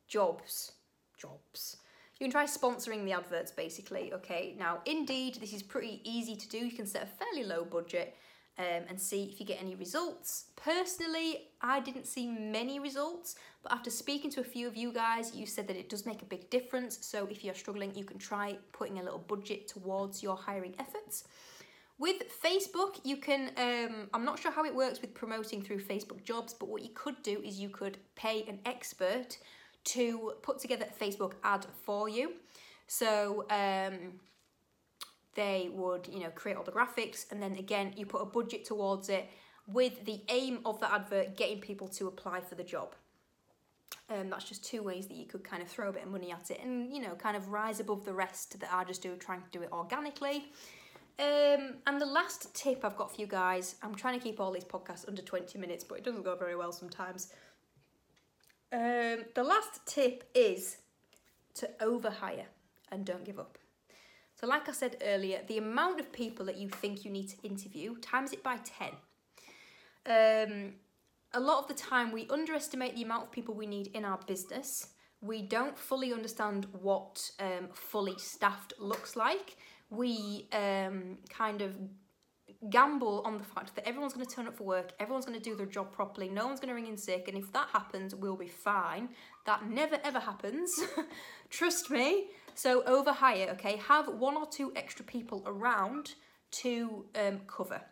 jobs. 0.08 0.72
Jobs. 1.18 1.76
You 2.18 2.24
can 2.24 2.32
try 2.32 2.46
sponsoring 2.46 3.04
the 3.04 3.12
adverts 3.12 3.52
basically. 3.52 4.12
Okay, 4.14 4.54
now 4.58 4.78
Indeed, 4.86 5.36
this 5.36 5.52
is 5.52 5.62
pretty 5.62 6.00
easy 6.04 6.34
to 6.36 6.48
do. 6.48 6.58
You 6.58 6.72
can 6.72 6.86
set 6.86 7.02
a 7.02 7.06
fairly 7.06 7.46
low 7.46 7.64
budget 7.64 8.16
um, 8.58 8.82
and 8.88 9.00
see 9.00 9.24
if 9.24 9.38
you 9.38 9.46
get 9.46 9.60
any 9.60 9.74
results. 9.74 10.46
Personally, 10.56 11.48
I 11.60 11.80
didn't 11.80 12.06
see 12.06 12.26
many 12.26 12.78
results, 12.78 13.36
but 13.62 13.72
after 13.72 13.90
speaking 13.90 14.30
to 14.32 14.40
a 14.40 14.44
few 14.44 14.66
of 14.66 14.76
you 14.76 14.92
guys, 14.92 15.34
you 15.34 15.46
said 15.46 15.68
that 15.68 15.76
it 15.76 15.88
does 15.88 16.06
make 16.06 16.22
a 16.22 16.24
big 16.24 16.48
difference. 16.48 16.98
So 17.04 17.26
if 17.30 17.44
you're 17.44 17.54
struggling, 17.54 17.94
you 17.94 18.04
can 18.04 18.18
try 18.18 18.56
putting 18.72 18.98
a 18.98 19.02
little 19.02 19.18
budget 19.18 19.68
towards 19.68 20.22
your 20.22 20.36
hiring 20.36 20.74
efforts. 20.78 21.24
With 21.98 22.22
Facebook, 22.42 23.00
you 23.04 23.16
can, 23.16 23.52
um, 23.56 24.08
I'm 24.12 24.24
not 24.24 24.38
sure 24.38 24.52
how 24.52 24.64
it 24.64 24.74
works 24.74 25.00
with 25.00 25.14
promoting 25.14 25.62
through 25.62 25.80
Facebook 25.80 26.24
jobs, 26.24 26.52
but 26.52 26.68
what 26.68 26.82
you 26.82 26.90
could 26.94 27.22
do 27.22 27.40
is 27.42 27.58
you 27.58 27.70
could 27.70 27.96
pay 28.16 28.44
an 28.48 28.58
expert 28.66 29.38
to 29.84 30.32
put 30.42 30.58
together 30.58 30.86
a 30.90 31.04
Facebook 31.04 31.32
ad 31.42 31.66
for 31.84 32.08
you. 32.08 32.32
So, 32.86 33.46
um, 33.50 34.20
they 35.36 35.70
would, 35.72 36.08
you 36.08 36.20
know, 36.20 36.30
create 36.30 36.56
all 36.56 36.64
the 36.64 36.72
graphics 36.72 37.30
and 37.30 37.40
then 37.40 37.54
again 37.56 37.92
you 37.96 38.04
put 38.04 38.20
a 38.20 38.26
budget 38.26 38.64
towards 38.64 39.08
it 39.08 39.28
with 39.66 40.04
the 40.04 40.22
aim 40.28 40.60
of 40.64 40.80
the 40.80 40.92
advert 40.92 41.36
getting 41.36 41.60
people 41.60 41.88
to 41.88 42.08
apply 42.08 42.40
for 42.40 42.56
the 42.56 42.64
job. 42.64 42.94
Um, 44.08 44.30
that's 44.30 44.44
just 44.44 44.64
two 44.64 44.82
ways 44.82 45.06
that 45.08 45.16
you 45.16 45.26
could 45.26 45.44
kind 45.44 45.62
of 45.62 45.68
throw 45.68 45.88
a 45.88 45.92
bit 45.92 46.04
of 46.04 46.10
money 46.10 46.32
at 46.32 46.50
it 46.50 46.60
and 46.62 46.92
you 46.92 47.00
know 47.00 47.14
kind 47.14 47.36
of 47.36 47.48
rise 47.50 47.80
above 47.80 48.04
the 48.04 48.12
rest 48.12 48.58
that 48.58 48.72
are 48.72 48.84
just 48.84 49.02
do 49.02 49.14
trying 49.16 49.42
to 49.42 49.50
do 49.50 49.62
it 49.62 49.70
organically. 49.72 50.46
Um, 51.18 51.76
and 51.86 51.98
the 51.98 52.06
last 52.06 52.54
tip 52.54 52.84
I've 52.84 52.96
got 52.96 53.14
for 53.14 53.20
you 53.20 53.26
guys, 53.26 53.76
I'm 53.82 53.94
trying 53.94 54.18
to 54.18 54.22
keep 54.22 54.38
all 54.38 54.52
these 54.52 54.64
podcasts 54.64 55.08
under 55.08 55.22
20 55.22 55.58
minutes, 55.58 55.82
but 55.82 55.96
it 55.96 56.04
doesn't 56.04 56.24
go 56.24 56.36
very 56.36 56.56
well 56.56 56.72
sometimes. 56.72 57.32
Um, 58.70 59.24
the 59.34 59.42
last 59.42 59.80
tip 59.86 60.24
is 60.34 60.76
to 61.54 61.70
overhire 61.80 62.44
and 62.92 63.06
don't 63.06 63.24
give 63.24 63.38
up. 63.38 63.56
So, 64.38 64.46
like 64.46 64.68
I 64.68 64.72
said 64.72 64.98
earlier, 65.02 65.40
the 65.48 65.56
amount 65.56 65.98
of 65.98 66.12
people 66.12 66.44
that 66.46 66.58
you 66.58 66.68
think 66.68 67.04
you 67.06 67.10
need 67.10 67.28
to 67.30 67.36
interview, 67.42 67.96
times 67.96 68.32
it 68.32 68.42
by 68.42 68.58
10. 68.58 68.90
Um, 70.06 70.74
a 71.32 71.40
lot 71.40 71.62
of 71.62 71.68
the 71.68 71.74
time, 71.74 72.12
we 72.12 72.28
underestimate 72.28 72.94
the 72.94 73.02
amount 73.02 73.24
of 73.24 73.32
people 73.32 73.54
we 73.54 73.66
need 73.66 73.88
in 73.94 74.04
our 74.04 74.18
business. 74.26 74.88
We 75.22 75.40
don't 75.40 75.76
fully 75.76 76.12
understand 76.12 76.66
what 76.72 77.18
um, 77.40 77.68
fully 77.72 78.18
staffed 78.18 78.74
looks 78.78 79.16
like. 79.16 79.56
We 79.88 80.48
um, 80.52 81.16
kind 81.30 81.62
of 81.62 81.74
gamble 82.68 83.22
on 83.24 83.38
the 83.38 83.44
fact 83.44 83.74
that 83.74 83.88
everyone's 83.88 84.12
going 84.12 84.26
to 84.26 84.34
turn 84.34 84.46
up 84.46 84.56
for 84.56 84.64
work, 84.64 84.92
everyone's 85.00 85.24
going 85.24 85.38
to 85.38 85.44
do 85.44 85.56
their 85.56 85.66
job 85.66 85.92
properly, 85.92 86.28
no 86.28 86.46
one's 86.46 86.60
going 86.60 86.68
to 86.68 86.74
ring 86.74 86.86
in 86.86 86.96
sick, 86.96 87.26
and 87.28 87.38
if 87.38 87.50
that 87.52 87.68
happens, 87.72 88.14
we'll 88.14 88.36
be 88.36 88.48
fine. 88.48 89.08
That 89.46 89.68
never 89.68 89.98
ever 90.04 90.20
happens. 90.20 90.70
Trust 91.50 91.90
me. 91.90 92.26
So 92.56 92.80
overhire, 92.84 93.52
okay? 93.52 93.76
Have 93.76 94.08
one 94.08 94.34
or 94.34 94.46
two 94.46 94.72
extra 94.74 95.04
people 95.04 95.42
around 95.46 96.14
to 96.52 97.04
um, 97.14 97.40
cover. 97.46 97.82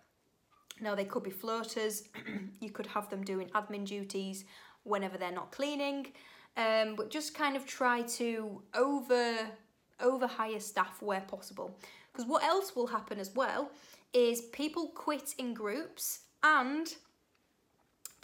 Now 0.81 0.95
they 0.95 1.05
could 1.05 1.23
be 1.23 1.31
floaters. 1.31 2.05
you 2.61 2.71
could 2.71 2.87
have 2.87 3.11
them 3.11 3.23
doing 3.23 3.49
admin 3.49 3.85
duties 3.85 4.47
whenever 4.83 5.19
they're 5.19 5.31
not 5.31 5.53
cleaning. 5.53 6.07
Um, 6.57 6.95
but 6.97 7.11
just 7.11 7.35
kind 7.35 7.57
of 7.57 7.67
try 7.67 8.03
to 8.03 8.63
over 8.75 9.37
overhire 10.01 10.63
staff 10.63 11.03
where 11.03 11.21
possible. 11.21 11.79
Because 12.13 12.27
what 12.27 12.43
else 12.43 12.75
will 12.75 12.87
happen 12.87 13.21
as 13.21 13.35
well 13.35 13.71
is 14.15 14.41
people 14.53 14.89
quit 14.95 15.35
in 15.37 15.53
groups 15.53 16.21
and 16.43 16.95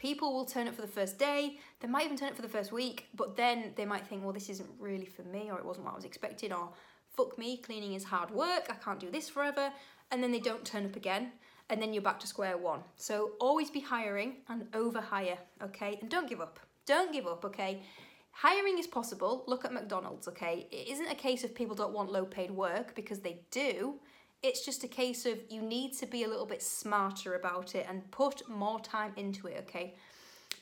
people 0.00 0.32
will 0.32 0.44
turn 0.44 0.66
up 0.66 0.74
for 0.74 0.82
the 0.82 0.94
first 0.98 1.18
day 1.18 1.58
they 1.80 1.86
might 1.86 2.04
even 2.04 2.16
turn 2.16 2.30
up 2.30 2.36
for 2.36 2.42
the 2.42 2.56
first 2.56 2.72
week 2.72 3.06
but 3.14 3.36
then 3.36 3.72
they 3.76 3.84
might 3.84 4.04
think 4.06 4.24
well 4.24 4.32
this 4.32 4.48
isn't 4.48 4.70
really 4.80 5.06
for 5.06 5.22
me 5.22 5.50
or 5.50 5.58
it 5.58 5.64
wasn't 5.64 5.84
what 5.84 5.92
i 5.92 5.96
was 5.96 6.04
expecting 6.04 6.52
or 6.52 6.68
fuck 7.16 7.38
me 7.38 7.56
cleaning 7.58 7.94
is 7.94 8.04
hard 8.04 8.30
work 8.30 8.66
i 8.68 8.74
can't 8.84 8.98
do 8.98 9.10
this 9.10 9.28
forever 9.28 9.70
and 10.10 10.22
then 10.22 10.32
they 10.32 10.40
don't 10.40 10.64
turn 10.64 10.84
up 10.84 10.96
again 10.96 11.30
and 11.70 11.80
then 11.80 11.92
you're 11.92 12.02
back 12.02 12.20
to 12.20 12.26
square 12.26 12.58
one. 12.58 12.80
So 12.96 13.30
always 13.40 13.70
be 13.70 13.80
hiring 13.80 14.36
and 14.48 14.66
over 14.74 15.00
hire 15.00 15.38
okay? 15.62 15.98
And 16.00 16.10
don't 16.10 16.28
give 16.28 16.40
up. 16.40 16.58
Don't 16.84 17.12
give 17.12 17.26
up 17.26 17.44
okay? 17.44 17.82
Hiring 18.32 18.78
is 18.78 18.86
possible. 18.86 19.44
Look 19.46 19.64
at 19.64 19.72
mcdonald's 19.72 20.28
okay? 20.28 20.66
It 20.70 20.88
isn't 20.88 21.06
a 21.06 21.14
case 21.14 21.44
of 21.44 21.54
people 21.54 21.76
don't 21.76 21.92
want 21.92 22.10
low 22.10 22.24
paid 22.24 22.50
work 22.50 22.94
because 22.94 23.20
they 23.20 23.42
do 23.50 23.94
it's 24.42 24.64
just 24.64 24.84
a 24.84 24.88
case 24.88 25.26
of 25.26 25.38
you 25.50 25.60
need 25.60 25.92
to 25.98 26.06
be 26.06 26.24
a 26.24 26.28
little 26.28 26.46
bit 26.46 26.62
smarter 26.62 27.34
about 27.34 27.74
it 27.74 27.86
and 27.88 28.10
put 28.10 28.48
more 28.48 28.80
time 28.80 29.12
into 29.16 29.46
it, 29.46 29.64
okay? 29.68 29.94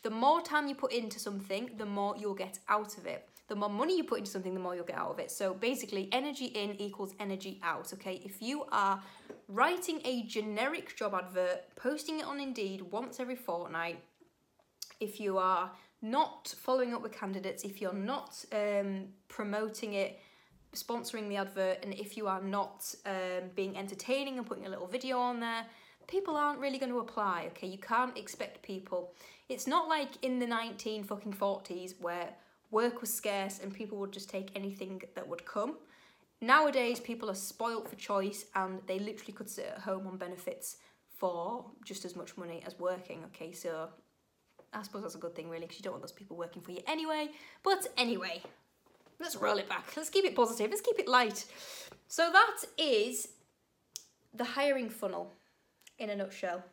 The 0.02 0.10
more 0.10 0.40
time 0.40 0.68
you 0.68 0.74
put 0.74 0.92
into 0.92 1.18
something, 1.18 1.70
the 1.76 1.86
more 1.86 2.14
you'll 2.18 2.34
get 2.34 2.58
out 2.68 2.98
of 2.98 3.06
it. 3.06 3.28
The 3.48 3.56
more 3.56 3.70
money 3.70 3.96
you 3.96 4.04
put 4.04 4.18
into 4.18 4.30
something, 4.30 4.52
the 4.52 4.60
more 4.60 4.74
you'll 4.74 4.84
get 4.84 4.98
out 4.98 5.10
of 5.10 5.18
it. 5.18 5.30
So 5.30 5.54
basically, 5.54 6.08
energy 6.12 6.46
in 6.46 6.80
equals 6.80 7.14
energy 7.18 7.60
out, 7.62 7.92
okay? 7.94 8.20
If 8.24 8.42
you 8.42 8.64
are 8.70 9.02
writing 9.48 10.00
a 10.04 10.22
generic 10.24 10.94
job 10.96 11.14
advert, 11.14 11.64
posting 11.76 12.20
it 12.20 12.26
on 12.26 12.40
Indeed 12.40 12.82
once 12.82 13.20
every 13.20 13.36
fortnight, 13.36 14.02
if 15.00 15.18
you 15.18 15.38
are 15.38 15.70
not 16.02 16.54
following 16.58 16.94
up 16.94 17.02
with 17.02 17.12
candidates, 17.12 17.64
if 17.64 17.80
you're 17.80 17.92
not 17.92 18.44
um, 18.52 19.06
promoting 19.28 19.94
it 19.94 20.20
sponsoring 20.74 21.28
the 21.28 21.36
advert 21.36 21.78
and 21.82 21.94
if 21.94 22.16
you 22.16 22.26
are 22.26 22.42
not 22.42 22.94
um, 23.06 23.50
being 23.54 23.76
entertaining 23.76 24.38
and 24.38 24.46
putting 24.46 24.66
a 24.66 24.68
little 24.68 24.86
video 24.86 25.18
on 25.18 25.40
there 25.40 25.64
people 26.08 26.36
aren't 26.36 26.58
really 26.58 26.78
going 26.78 26.90
to 26.90 26.98
apply 26.98 27.48
okay? 27.48 27.68
You 27.68 27.78
can't 27.78 28.16
expect 28.18 28.62
people. 28.62 29.12
It's 29.48 29.66
not 29.66 29.88
like 29.88 30.10
in 30.22 30.40
the 30.40 30.46
19 30.46 31.04
fucking 31.04 31.34
40s 31.34 31.94
where 32.00 32.30
work 32.70 33.00
was 33.00 33.14
scarce 33.14 33.60
and 33.62 33.72
people 33.72 33.98
would 33.98 34.12
just 34.12 34.28
take 34.28 34.50
anything 34.56 35.02
that 35.14 35.28
would 35.28 35.44
come. 35.44 35.76
Nowadays 36.40 36.98
people 36.98 37.30
are 37.30 37.34
spoilt 37.34 37.88
for 37.88 37.96
choice 37.96 38.46
and 38.54 38.80
they 38.86 38.98
literally 38.98 39.32
could 39.32 39.48
sit 39.48 39.66
at 39.66 39.82
home 39.82 40.06
on 40.06 40.16
benefits 40.16 40.78
for 41.16 41.66
just 41.84 42.04
as 42.04 42.16
much 42.16 42.36
money 42.36 42.62
as 42.66 42.78
working 42.78 43.22
okay? 43.26 43.52
So 43.52 43.88
I 44.72 44.82
suppose 44.82 45.02
that's 45.02 45.14
a 45.14 45.18
good 45.18 45.34
thing 45.34 45.48
really 45.48 45.66
because 45.66 45.78
you 45.78 45.84
don't 45.84 45.92
want 45.92 46.02
those 46.02 46.12
people 46.12 46.36
working 46.36 46.62
for 46.62 46.72
you 46.72 46.80
anyway. 46.86 47.28
But 47.62 47.86
anyway 47.96 48.42
let's 49.20 49.36
roll 49.36 49.58
it 49.58 49.68
back. 49.68 49.96
Let's 49.96 50.10
keep 50.10 50.24
it 50.24 50.34
positive. 50.34 50.70
Let's 50.70 50.82
keep 50.82 50.98
it 50.98 51.08
light. 51.08 51.44
So 52.06 52.30
that 52.32 52.56
is 52.76 53.28
the 54.34 54.44
hiring 54.44 54.90
funnel 54.90 55.32
in 55.98 56.10
a 56.10 56.16
nutshell. 56.16 56.64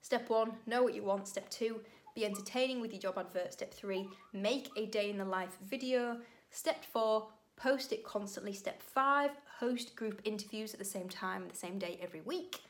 Step 0.00 0.30
one, 0.30 0.52
know 0.66 0.82
what 0.82 0.94
you 0.94 1.02
want. 1.02 1.26
Step 1.28 1.50
two, 1.50 1.80
be 2.14 2.24
entertaining 2.24 2.80
with 2.80 2.92
your 2.92 3.00
job 3.00 3.18
advert. 3.18 3.52
Step 3.52 3.74
three, 3.74 4.08
make 4.32 4.68
a 4.76 4.86
day 4.86 5.10
in 5.10 5.18
the 5.18 5.24
life 5.24 5.56
video. 5.68 6.18
Step 6.50 6.84
four, 6.84 7.28
post 7.56 7.92
it 7.92 8.04
constantly. 8.04 8.52
Step 8.52 8.80
five, 8.80 9.30
host 9.58 9.96
group 9.96 10.20
interviews 10.24 10.72
at 10.72 10.78
the 10.78 10.84
same 10.84 11.08
time, 11.08 11.44
the 11.48 11.56
same 11.56 11.78
day 11.78 11.98
every 12.02 12.20
week. 12.20 12.60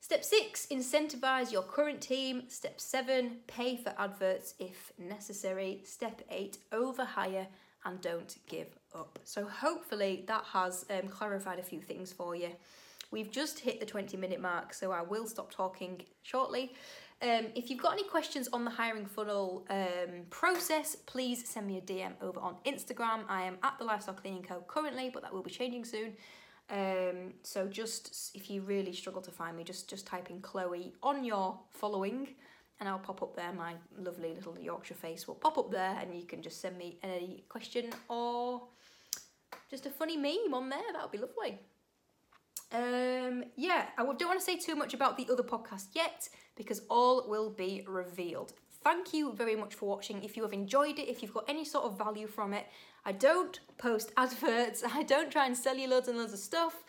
Step 0.00 0.24
six, 0.24 0.66
incentivize 0.66 1.52
your 1.52 1.62
current 1.62 2.00
team. 2.00 2.44
Step 2.48 2.80
seven, 2.80 3.38
pay 3.46 3.76
for 3.76 3.94
adverts 3.98 4.54
if 4.58 4.92
necessary. 4.98 5.80
Step 5.84 6.22
eight, 6.30 6.58
overhire 6.72 7.46
and 7.84 8.00
don't 8.00 8.36
give 8.48 8.68
up. 8.94 9.18
So, 9.24 9.44
hopefully, 9.44 10.24
that 10.28 10.44
has 10.52 10.84
um, 10.90 11.08
clarified 11.08 11.58
a 11.58 11.62
few 11.62 11.80
things 11.80 12.12
for 12.12 12.34
you. 12.34 12.50
We've 13.10 13.30
just 13.30 13.58
hit 13.58 13.78
the 13.78 13.86
20 13.86 14.16
minute 14.16 14.40
mark, 14.40 14.72
so 14.72 14.90
I 14.90 15.02
will 15.02 15.26
stop 15.26 15.52
talking 15.52 16.02
shortly. 16.22 16.72
Um, 17.20 17.46
if 17.54 17.70
you've 17.70 17.80
got 17.80 17.92
any 17.92 18.02
questions 18.02 18.48
on 18.52 18.64
the 18.64 18.70
hiring 18.70 19.06
funnel 19.06 19.64
um, 19.70 20.24
process, 20.30 20.96
please 21.06 21.46
send 21.48 21.68
me 21.68 21.78
a 21.78 21.80
DM 21.80 22.12
over 22.20 22.40
on 22.40 22.56
Instagram. 22.66 23.20
I 23.28 23.42
am 23.42 23.58
at 23.62 23.78
the 23.78 23.84
Lifestyle 23.84 24.14
Cleaning 24.14 24.42
Co 24.42 24.64
currently, 24.66 25.08
but 25.12 25.22
that 25.22 25.32
will 25.32 25.42
be 25.42 25.50
changing 25.50 25.84
soon. 25.84 26.14
Um, 26.68 27.34
so 27.42 27.68
just 27.68 28.34
if 28.34 28.50
you 28.50 28.62
really 28.62 28.92
struggle 28.92 29.22
to 29.22 29.30
find 29.30 29.56
me, 29.56 29.62
just 29.62 29.88
just 29.88 30.06
type 30.06 30.30
in 30.30 30.40
Chloe 30.40 30.94
on 31.02 31.22
your 31.22 31.58
following, 31.70 32.28
and 32.82 32.88
I'll 32.88 32.98
pop 32.98 33.22
up 33.22 33.36
there. 33.36 33.52
My 33.52 33.74
lovely 33.96 34.34
little 34.34 34.58
Yorkshire 34.60 34.94
face 34.94 35.28
will 35.28 35.36
pop 35.36 35.56
up 35.56 35.70
there, 35.70 35.96
and 36.00 36.12
you 36.12 36.26
can 36.26 36.42
just 36.42 36.60
send 36.60 36.76
me 36.76 36.98
a 37.04 37.44
question 37.48 37.90
or 38.08 38.62
just 39.70 39.86
a 39.86 39.90
funny 39.90 40.16
meme 40.16 40.52
on 40.52 40.68
there. 40.68 40.82
That 40.92 41.02
would 41.02 41.12
be 41.12 41.18
lovely. 41.18 41.60
Um, 42.72 43.44
yeah, 43.54 43.86
I 43.96 44.02
don't 44.02 44.24
want 44.24 44.40
to 44.40 44.44
say 44.44 44.58
too 44.58 44.74
much 44.74 44.94
about 44.94 45.16
the 45.16 45.28
other 45.30 45.44
podcast 45.44 45.90
yet 45.92 46.28
because 46.56 46.82
all 46.90 47.28
will 47.28 47.50
be 47.50 47.84
revealed. 47.86 48.52
Thank 48.82 49.14
you 49.14 49.32
very 49.32 49.54
much 49.54 49.76
for 49.76 49.88
watching. 49.88 50.24
If 50.24 50.36
you 50.36 50.42
have 50.42 50.52
enjoyed 50.52 50.98
it, 50.98 51.08
if 51.08 51.22
you've 51.22 51.34
got 51.34 51.44
any 51.48 51.64
sort 51.64 51.84
of 51.84 51.96
value 51.96 52.26
from 52.26 52.52
it, 52.52 52.66
I 53.04 53.12
don't 53.12 53.60
post 53.78 54.10
adverts, 54.16 54.82
I 54.82 55.04
don't 55.04 55.30
try 55.30 55.46
and 55.46 55.56
sell 55.56 55.76
you 55.76 55.88
loads 55.88 56.08
and 56.08 56.18
loads 56.18 56.32
of 56.32 56.40
stuff. 56.40 56.82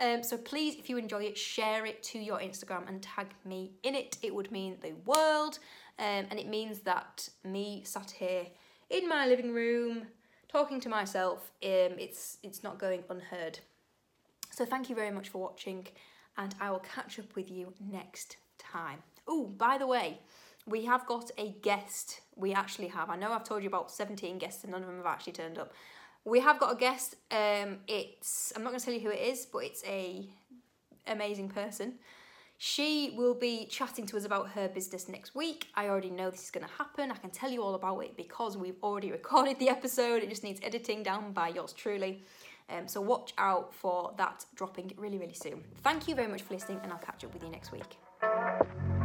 Um, 0.00 0.22
so 0.22 0.38
please, 0.38 0.76
if 0.76 0.88
you 0.88 0.96
enjoy 0.96 1.24
it, 1.24 1.36
share 1.36 1.84
it 1.84 2.02
to 2.04 2.18
your 2.18 2.38
Instagram 2.38 2.88
and 2.88 3.02
tag 3.02 3.26
me 3.44 3.72
in 3.82 3.94
it. 3.94 4.16
It 4.22 4.34
would 4.34 4.50
mean 4.50 4.76
the 4.80 4.94
world. 5.04 5.58
Um, 5.98 6.26
and 6.30 6.38
it 6.38 6.48
means 6.48 6.80
that 6.80 7.28
me 7.44 7.82
sat 7.84 8.10
here 8.10 8.46
in 8.88 9.06
my 9.08 9.26
living 9.26 9.52
room 9.52 10.06
talking 10.48 10.80
to 10.80 10.88
myself, 10.88 11.52
um, 11.62 11.98
it's, 11.98 12.38
it's 12.42 12.62
not 12.62 12.78
going 12.78 13.04
unheard. 13.10 13.60
So 14.50 14.64
thank 14.64 14.88
you 14.88 14.96
very 14.96 15.10
much 15.10 15.28
for 15.28 15.38
watching 15.38 15.86
and 16.36 16.54
I 16.60 16.70
will 16.70 16.80
catch 16.80 17.18
up 17.18 17.36
with 17.36 17.50
you 17.50 17.74
next 17.78 18.38
time. 18.58 18.98
Oh, 19.28 19.46
by 19.46 19.78
the 19.78 19.86
way, 19.86 20.20
we 20.66 20.84
have 20.86 21.06
got 21.06 21.30
a 21.38 21.54
guest. 21.62 22.20
We 22.36 22.52
actually 22.54 22.88
have. 22.88 23.10
I 23.10 23.16
know 23.16 23.32
I've 23.32 23.44
told 23.44 23.62
you 23.62 23.68
about 23.68 23.90
17 23.90 24.38
guests 24.38 24.64
and 24.64 24.72
none 24.72 24.82
of 24.82 24.88
them 24.88 24.96
have 24.96 25.06
actually 25.06 25.34
turned 25.34 25.58
up. 25.58 25.72
We 26.24 26.40
have 26.40 26.58
got 26.60 26.72
a 26.72 26.76
guest. 26.76 27.16
Um, 27.30 27.78
it's 27.88 28.52
I'm 28.54 28.62
not 28.62 28.70
going 28.70 28.80
to 28.80 28.84
tell 28.84 28.94
you 28.94 29.00
who 29.00 29.10
it 29.10 29.20
is, 29.20 29.46
but 29.46 29.60
it's 29.60 29.82
a 29.84 30.28
amazing 31.06 31.48
person. 31.48 31.94
She 32.62 33.14
will 33.16 33.32
be 33.32 33.64
chatting 33.70 34.04
to 34.08 34.18
us 34.18 34.26
about 34.26 34.50
her 34.50 34.68
business 34.68 35.08
next 35.08 35.34
week. 35.34 35.68
I 35.74 35.88
already 35.88 36.10
know 36.10 36.30
this 36.30 36.44
is 36.44 36.50
going 36.50 36.66
to 36.66 36.72
happen. 36.74 37.10
I 37.10 37.14
can 37.14 37.30
tell 37.30 37.50
you 37.50 37.62
all 37.62 37.74
about 37.74 38.00
it 38.00 38.18
because 38.18 38.58
we've 38.58 38.76
already 38.82 39.10
recorded 39.20 39.58
the 39.58 39.70
episode. 39.70 40.22
It 40.22 40.28
just 40.28 40.44
needs 40.44 40.60
editing 40.62 41.02
down 41.02 41.32
by 41.32 41.48
yours 41.48 41.72
truly. 41.72 42.22
Um, 42.68 42.86
so 42.86 43.00
watch 43.00 43.32
out 43.38 43.72
for 43.74 44.12
that 44.18 44.44
dropping 44.54 44.92
really, 44.98 45.16
really 45.16 45.34
soon. 45.34 45.64
Thank 45.82 46.06
you 46.06 46.14
very 46.14 46.28
much 46.28 46.42
for 46.42 46.52
listening, 46.52 46.80
and 46.82 46.92
I'll 46.92 46.98
catch 46.98 47.24
up 47.24 47.32
with 47.32 47.42
you 47.42 47.48
next 47.48 47.72
week. 47.72 48.99